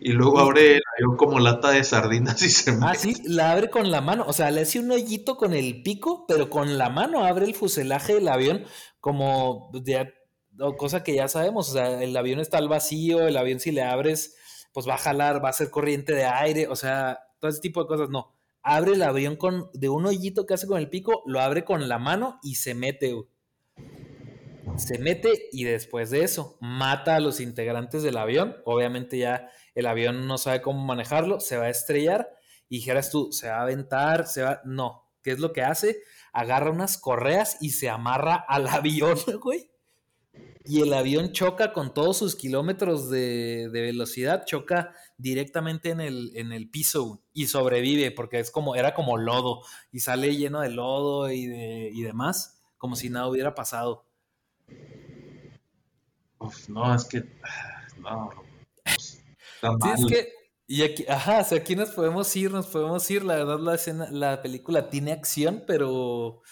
Y 0.00 0.12
luego 0.12 0.38
abre 0.38 0.76
el 0.76 0.82
avión 0.96 1.16
como 1.16 1.38
lata 1.38 1.70
de 1.70 1.84
sardinas 1.84 2.40
y 2.42 2.50
se 2.50 2.76
Ah, 2.82 2.94
sí, 2.94 3.14
la 3.24 3.52
abre 3.52 3.70
con 3.70 3.90
la 3.90 4.00
mano. 4.00 4.24
O 4.26 4.32
sea, 4.32 4.50
le 4.50 4.62
hace 4.62 4.78
un 4.78 4.90
hoyito 4.90 5.36
con 5.36 5.54
el 5.54 5.82
pico, 5.82 6.24
pero 6.26 6.50
con 6.50 6.78
la 6.78 6.90
mano 6.90 7.24
abre 7.24 7.46
el 7.46 7.54
fuselaje 7.54 8.14
del 8.14 8.28
avión, 8.28 8.64
como 9.00 9.70
ya, 9.84 10.12
cosa 10.76 11.02
que 11.02 11.14
ya 11.14 11.28
sabemos. 11.28 11.70
O 11.70 11.72
sea, 11.72 12.02
el 12.02 12.16
avión 12.16 12.40
está 12.40 12.58
al 12.58 12.68
vacío, 12.68 13.26
el 13.26 13.36
avión 13.36 13.60
si 13.60 13.72
le 13.72 13.82
abres, 13.82 14.36
pues 14.72 14.88
va 14.88 14.94
a 14.94 14.98
jalar, 14.98 15.44
va 15.44 15.48
a 15.48 15.54
ser 15.54 15.70
corriente 15.70 16.14
de 16.14 16.24
aire. 16.24 16.68
O 16.68 16.76
sea, 16.76 17.20
todo 17.40 17.50
ese 17.50 17.60
tipo 17.60 17.82
de 17.82 17.88
cosas, 17.88 18.08
no 18.10 18.38
abre 18.68 18.92
el 18.92 19.02
avión 19.02 19.36
con, 19.36 19.70
de 19.72 19.88
un 19.88 20.04
hoyito 20.04 20.44
que 20.44 20.54
hace 20.54 20.66
con 20.66 20.78
el 20.78 20.90
pico, 20.90 21.22
lo 21.26 21.40
abre 21.40 21.64
con 21.64 21.88
la 21.88 21.98
mano 21.98 22.38
y 22.42 22.56
se 22.56 22.74
mete. 22.74 23.14
Se 24.78 24.96
mete 24.98 25.48
y 25.50 25.64
después 25.64 26.08
de 26.10 26.22
eso 26.22 26.56
mata 26.60 27.16
a 27.16 27.20
los 27.20 27.40
integrantes 27.40 28.04
del 28.04 28.16
avión. 28.16 28.56
Obviamente 28.64 29.18
ya 29.18 29.50
el 29.74 29.86
avión 29.86 30.28
no 30.28 30.38
sabe 30.38 30.62
cómo 30.62 30.84
manejarlo, 30.84 31.40
se 31.40 31.56
va 31.56 31.64
a 31.64 31.70
estrellar 31.70 32.30
y 32.68 32.76
dijeras 32.76 33.10
tú, 33.10 33.32
se 33.32 33.48
va 33.48 33.56
a 33.56 33.62
aventar, 33.62 34.26
se 34.28 34.42
va... 34.42 34.60
No, 34.64 35.10
¿qué 35.22 35.32
es 35.32 35.40
lo 35.40 35.52
que 35.52 35.62
hace? 35.62 36.00
Agarra 36.32 36.70
unas 36.70 36.96
correas 36.96 37.58
y 37.60 37.70
se 37.70 37.88
amarra 37.88 38.36
al 38.36 38.66
avión, 38.68 39.18
güey. 39.42 39.68
Y 40.64 40.82
el 40.82 40.92
avión 40.92 41.32
choca 41.32 41.72
con 41.72 41.92
todos 41.92 42.18
sus 42.18 42.36
kilómetros 42.36 43.10
de, 43.10 43.70
de 43.72 43.80
velocidad, 43.80 44.44
choca 44.44 44.94
directamente 45.16 45.90
en 45.90 46.00
el, 46.00 46.30
en 46.36 46.52
el 46.52 46.70
piso 46.70 47.22
y 47.32 47.46
sobrevive 47.46 48.10
porque 48.10 48.38
es 48.38 48.50
como, 48.50 48.76
era 48.76 48.94
como 48.94 49.16
lodo 49.16 49.62
y 49.90 50.00
sale 50.00 50.36
lleno 50.36 50.60
de 50.60 50.70
lodo 50.70 51.30
y, 51.30 51.46
de, 51.46 51.90
y 51.92 52.02
demás, 52.02 52.60
como 52.76 52.96
si 52.96 53.08
nada 53.08 53.28
hubiera 53.28 53.54
pasado. 53.54 54.07
No, 56.68 56.94
es 56.94 57.04
que, 57.04 57.24
no, 58.00 58.30
sí, 58.98 59.18
es 59.94 60.06
que, 60.06 60.28
y 60.66 60.82
aquí, 60.82 61.04
ajá, 61.08 61.46
o 61.50 61.54
aquí 61.54 61.74
nos 61.74 61.90
podemos 61.90 62.34
ir, 62.36 62.50
nos 62.50 62.66
podemos 62.66 63.10
ir, 63.10 63.24
la 63.24 63.36
verdad 63.36 63.58
la 63.58 63.74
escena, 63.74 64.08
la 64.10 64.42
película 64.42 64.90
tiene 64.90 65.12
acción, 65.12 65.64
pero 65.66 66.42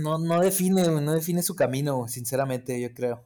no, 0.00 0.18
no 0.18 0.40
define, 0.40 0.82
no 0.88 1.12
define 1.12 1.42
su 1.42 1.54
camino, 1.54 2.06
sinceramente, 2.08 2.80
yo 2.80 2.92
creo. 2.94 3.24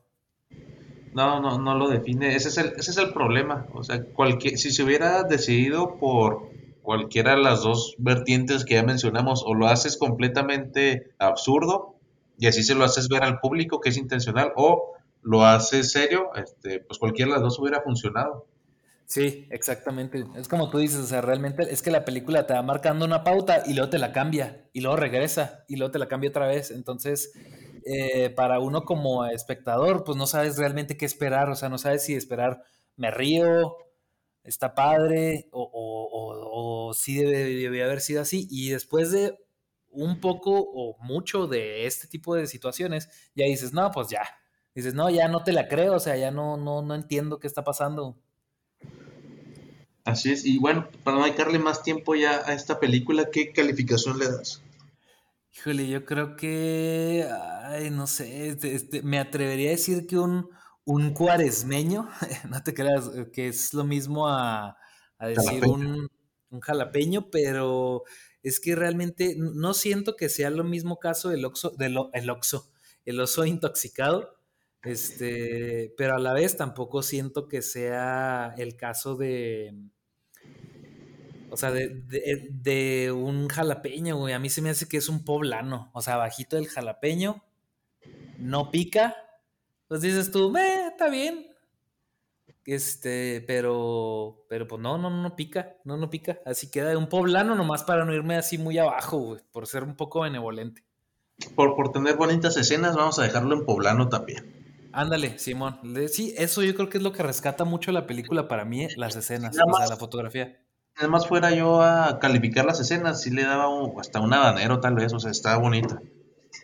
No, 1.14 1.40
no, 1.40 1.58
no 1.58 1.74
lo 1.76 1.88
define. 1.88 2.36
Ese 2.36 2.48
es 2.48 2.58
el, 2.58 2.66
ese 2.76 2.90
es 2.90 2.98
el 2.98 3.12
problema. 3.12 3.66
O 3.72 3.82
sea, 3.82 4.04
cualquier, 4.04 4.58
si 4.58 4.70
se 4.70 4.82
hubiera 4.82 5.22
decidido 5.22 5.96
por 5.98 6.50
cualquiera 6.82 7.36
de 7.36 7.42
las 7.42 7.62
dos 7.62 7.94
vertientes 7.98 8.64
que 8.64 8.74
ya 8.74 8.82
mencionamos, 8.82 9.42
o 9.46 9.54
lo 9.54 9.66
haces 9.66 9.96
completamente 9.96 11.14
absurdo 11.18 11.95
y 12.38 12.46
así 12.46 12.62
se 12.62 12.74
lo 12.74 12.84
haces 12.84 13.08
ver 13.08 13.22
al 13.22 13.40
público 13.40 13.80
que 13.80 13.90
es 13.90 13.96
intencional, 13.96 14.52
o 14.56 14.92
lo 15.22 15.44
haces 15.44 15.92
serio, 15.92 16.30
este, 16.34 16.80
pues 16.80 16.98
cualquiera 16.98 17.30
de 17.30 17.34
las 17.34 17.42
dos 17.42 17.58
hubiera 17.58 17.82
funcionado. 17.82 18.46
Sí, 19.06 19.46
exactamente. 19.50 20.24
Es 20.34 20.48
como 20.48 20.68
tú 20.68 20.78
dices, 20.78 20.98
o 20.98 21.06
sea, 21.06 21.20
realmente 21.20 21.62
es 21.70 21.80
que 21.80 21.92
la 21.92 22.04
película 22.04 22.46
te 22.46 22.54
va 22.54 22.62
marcando 22.62 23.04
una 23.04 23.22
pauta 23.22 23.62
y 23.64 23.74
luego 23.74 23.88
te 23.88 23.98
la 23.98 24.12
cambia, 24.12 24.68
y 24.72 24.80
luego 24.80 24.96
regresa, 24.96 25.64
y 25.68 25.76
luego 25.76 25.92
te 25.92 25.98
la 25.98 26.08
cambia 26.08 26.30
otra 26.30 26.48
vez. 26.48 26.72
Entonces, 26.72 27.32
eh, 27.84 28.30
para 28.30 28.58
uno 28.58 28.82
como 28.84 29.24
espectador, 29.26 30.02
pues 30.02 30.18
no 30.18 30.26
sabes 30.26 30.58
realmente 30.58 30.96
qué 30.96 31.06
esperar, 31.06 31.48
o 31.50 31.54
sea, 31.54 31.68
no 31.68 31.78
sabes 31.78 32.04
si 32.04 32.14
esperar 32.14 32.62
me 32.96 33.12
río, 33.12 33.76
está 34.42 34.74
padre, 34.74 35.48
o, 35.52 35.70
o, 35.72 36.94
sí 36.94 37.16
debe, 37.16 37.84
haber 37.84 38.00
sido 38.00 38.22
así. 38.22 38.48
Y 38.50 38.70
después 38.70 39.12
de 39.12 39.38
un 39.96 40.20
poco 40.20 40.52
o 40.52 40.96
mucho 41.00 41.46
de 41.46 41.86
este 41.86 42.06
tipo 42.06 42.34
de 42.34 42.46
situaciones, 42.46 43.08
ya 43.34 43.46
dices, 43.46 43.72
no, 43.72 43.90
pues 43.90 44.08
ya. 44.08 44.22
Dices, 44.74 44.94
no, 44.94 45.08
ya 45.08 45.26
no 45.28 45.42
te 45.42 45.52
la 45.52 45.68
creo, 45.68 45.94
o 45.94 46.00
sea, 46.00 46.16
ya 46.16 46.30
no, 46.30 46.56
no, 46.56 46.82
no 46.82 46.94
entiendo 46.94 47.40
qué 47.40 47.46
está 47.46 47.64
pasando. 47.64 48.16
Así 50.04 50.30
es, 50.30 50.44
y 50.44 50.58
bueno, 50.58 50.88
para 51.02 51.16
no 51.16 51.24
dedicarle 51.24 51.58
más 51.58 51.82
tiempo 51.82 52.14
ya 52.14 52.42
a 52.46 52.52
esta 52.52 52.78
película, 52.78 53.28
¿qué 53.32 53.52
calificación 53.52 54.18
le 54.18 54.28
das? 54.30 54.62
Híjole, 55.56 55.88
yo 55.88 56.04
creo 56.04 56.36
que, 56.36 57.26
ay, 57.64 57.90
no 57.90 58.06
sé, 58.06 58.48
este, 58.48 58.74
este, 58.74 59.02
me 59.02 59.18
atrevería 59.18 59.68
a 59.68 59.72
decir 59.72 60.06
que 60.06 60.18
un, 60.18 60.50
un 60.84 61.14
cuaresmeño, 61.14 62.08
no 62.48 62.62
te 62.62 62.74
creas, 62.74 63.10
que 63.32 63.48
es 63.48 63.72
lo 63.72 63.82
mismo 63.82 64.28
a, 64.28 64.76
decir 65.18 65.64
un, 65.64 66.08
jalapeño, 66.60 67.30
pero 67.30 68.04
es 68.42 68.60
que 68.60 68.76
realmente 68.76 69.34
no 69.36 69.74
siento 69.74 70.16
que 70.16 70.28
sea 70.28 70.50
lo 70.50 70.64
mismo 70.64 70.98
caso 70.98 71.28
del 71.30 71.44
oxo, 71.44 71.70
del 71.70 71.96
el 72.12 72.30
el 73.04 73.20
oso 73.20 73.44
intoxicado, 73.44 74.36
este, 74.82 75.94
pero 75.96 76.16
a 76.16 76.18
la 76.20 76.32
vez 76.32 76.56
tampoco 76.56 77.02
siento 77.02 77.48
que 77.48 77.62
sea 77.62 78.54
el 78.56 78.76
caso 78.76 79.16
de, 79.16 79.74
o 81.50 81.56
sea, 81.56 81.72
de, 81.72 83.12
un 83.12 83.48
jalapeño, 83.48 84.16
güey. 84.16 84.34
A 84.34 84.38
mí 84.38 84.50
se 84.50 84.62
me 84.62 84.70
hace 84.70 84.88
que 84.88 84.98
es 84.98 85.08
un 85.08 85.24
poblano, 85.24 85.90
o 85.94 86.02
sea, 86.02 86.16
bajito 86.16 86.56
del 86.56 86.68
jalapeño, 86.68 87.42
no 88.38 88.70
pica, 88.70 89.16
pues 89.88 90.00
dices 90.00 90.30
tú, 90.30 90.56
eh, 90.56 90.88
está 90.88 91.08
bien, 91.08 91.46
este, 92.66 93.44
pero, 93.46 94.44
pero 94.48 94.66
pues 94.66 94.80
no, 94.80 94.98
no, 94.98 95.10
no 95.10 95.36
pica, 95.36 95.76
no, 95.84 95.96
no 95.96 96.10
pica. 96.10 96.40
Así 96.44 96.70
queda 96.70 96.96
un 96.98 97.08
poblano 97.08 97.54
nomás 97.54 97.84
para 97.84 98.04
no 98.04 98.12
irme 98.12 98.36
así 98.36 98.58
muy 98.58 98.78
abajo, 98.78 99.36
por 99.52 99.66
ser 99.66 99.84
un 99.84 99.96
poco 99.96 100.20
benevolente. 100.20 100.84
Por, 101.54 101.76
por 101.76 101.92
tener 101.92 102.16
bonitas 102.16 102.56
escenas, 102.56 102.96
vamos 102.96 103.18
a 103.18 103.22
dejarlo 103.22 103.54
en 103.54 103.64
poblano 103.64 104.08
también. 104.08 104.66
Ándale, 104.92 105.38
Simón. 105.38 105.78
Sí, 106.08 106.34
eso 106.38 106.62
yo 106.62 106.74
creo 106.74 106.88
que 106.88 106.96
es 106.96 107.04
lo 107.04 107.12
que 107.12 107.22
rescata 107.22 107.64
mucho 107.64 107.92
la 107.92 108.06
película 108.06 108.48
para 108.48 108.64
mí, 108.64 108.88
las 108.96 109.14
escenas, 109.14 109.54
o 109.58 109.76
sea, 109.76 109.88
la 109.88 109.96
fotografía. 109.96 110.58
Además, 110.96 111.28
fuera 111.28 111.50
yo 111.50 111.82
a 111.82 112.18
calificar 112.18 112.64
las 112.64 112.80
escenas, 112.80 113.20
sí 113.20 113.30
le 113.30 113.42
daba 113.42 113.66
hasta 114.00 114.20
un 114.20 114.32
habanero 114.32 114.80
tal 114.80 114.94
vez, 114.94 115.12
o 115.12 115.20
sea, 115.20 115.30
estaba 115.30 115.58
bonita. 115.58 116.00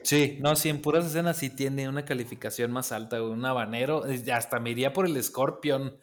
Sí, 0.03 0.39
no, 0.41 0.57
sí, 0.57 0.69
en 0.69 0.83
puras 0.83 1.07
escenas 1.07 1.37
sí 1.37 1.51
tiene 1.51 1.89
una 1.89 2.05
calificación 2.05 2.73
más 2.73 2.93
alta, 2.93 3.23
un 3.23 3.45
habanero, 3.45 4.05
hasta 4.33 4.61
me 4.61 4.71
iría 4.71 4.93
por 4.93 5.07
el 5.07 5.23
Scorpion, 5.23 5.97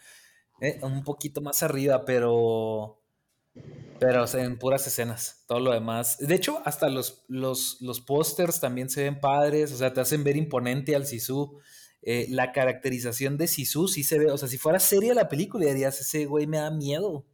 eh, 0.62 0.80
un 0.82 1.04
poquito 1.04 1.42
más 1.42 1.64
arriba, 1.64 2.06
pero 2.06 3.00
pero 4.00 4.26
en 4.34 4.58
puras 4.58 4.88
escenas, 4.88 5.44
todo 5.46 5.60
lo 5.60 5.72
demás. 5.74 6.18
De 6.20 6.34
hecho, 6.34 6.62
hasta 6.64 6.88
los, 6.90 7.26
los, 7.28 7.82
los 7.82 8.00
pósters 8.00 8.62
también 8.62 8.90
se 8.90 9.04
ven 9.04 9.20
padres, 9.20 9.74
o 9.74 9.78
sea, 9.78 9.94
te 9.94 10.00
hacen 10.00 10.24
ver 10.24 10.38
imponente 10.38 10.96
al 10.96 11.06
Sisu. 11.06 11.60
Eh, 12.02 12.28
la 12.30 12.54
caracterización 12.54 13.38
de 13.38 13.48
Sisu 13.48 13.90
sí 13.90 14.04
se 14.04 14.18
ve, 14.18 14.32
o 14.32 14.38
sea, 14.38 14.48
si 14.48 14.58
fuera 14.58 14.80
seria 14.80 15.14
la 15.14 15.28
película, 15.28 15.66
dirías, 15.66 16.00
ese 16.00 16.26
güey 16.26 16.48
me 16.48 16.58
da 16.58 16.72
miedo. 16.72 17.26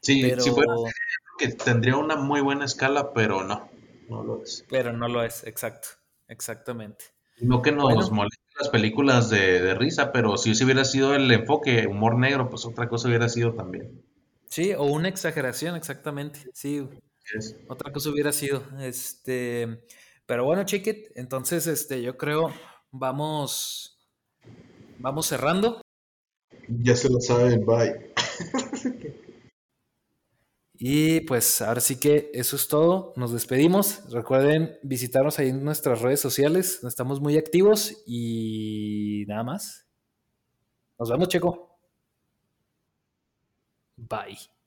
Sí, 0.00 0.22
si 0.40 0.50
fuera 0.50 0.74
seria, 0.76 0.92
que 1.38 1.48
tendría 1.50 1.96
una 1.96 2.16
muy 2.16 2.40
buena 2.40 2.64
escala, 2.64 3.12
pero 3.12 3.44
no, 3.44 3.70
no 4.08 4.24
lo 4.24 4.42
es. 4.42 4.64
Pero 4.68 4.92
no 4.92 5.06
lo 5.06 5.22
es, 5.22 5.44
exacto. 5.44 5.88
Exactamente. 6.28 7.06
No 7.40 7.62
que 7.62 7.72
nos 7.72 8.10
molesten 8.10 8.48
las 8.58 8.68
películas 8.68 9.30
de, 9.30 9.74
risa, 9.74 10.12
pero 10.12 10.36
si 10.36 10.50
ese 10.52 10.64
hubiera 10.64 10.84
sido 10.84 11.14
el 11.14 11.30
enfoque, 11.30 11.86
humor 11.86 12.18
negro, 12.18 12.50
pues 12.50 12.64
otra 12.64 12.88
cosa 12.88 13.08
hubiera 13.08 13.28
sido 13.28 13.54
también. 13.54 14.02
Sí, 14.48 14.72
o 14.72 14.84
una 14.84 15.08
exageración, 15.08 15.76
exactamente. 15.76 16.40
Sí, 16.52 16.86
otra 17.68 17.92
cosa 17.92 18.10
hubiera 18.10 18.32
sido. 18.32 18.62
Este, 18.80 19.84
pero 20.26 20.44
bueno, 20.44 20.64
chiquit, 20.64 21.08
entonces 21.14 21.66
este, 21.66 22.02
yo 22.02 22.16
creo 22.16 22.52
vamos, 22.90 23.98
vamos 24.98 25.26
cerrando. 25.26 25.80
Ya 26.68 26.96
se 26.96 27.08
lo 27.08 27.20
saben, 27.20 27.64
bye. 27.64 28.12
Y 30.80 31.20
pues 31.22 31.60
ahora 31.60 31.80
sí 31.80 31.98
que 31.98 32.30
eso 32.32 32.54
es 32.54 32.68
todo. 32.68 33.12
Nos 33.16 33.32
despedimos. 33.32 34.08
Recuerden 34.12 34.78
visitarnos 34.82 35.38
ahí 35.38 35.48
en 35.48 35.64
nuestras 35.64 36.00
redes 36.00 36.20
sociales. 36.20 36.82
Estamos 36.84 37.20
muy 37.20 37.36
activos 37.36 38.02
y 38.06 39.24
nada 39.26 39.42
más. 39.42 39.86
Nos 40.98 41.10
vemos, 41.10 41.28
Checo. 41.28 41.78
Bye. 43.96 44.57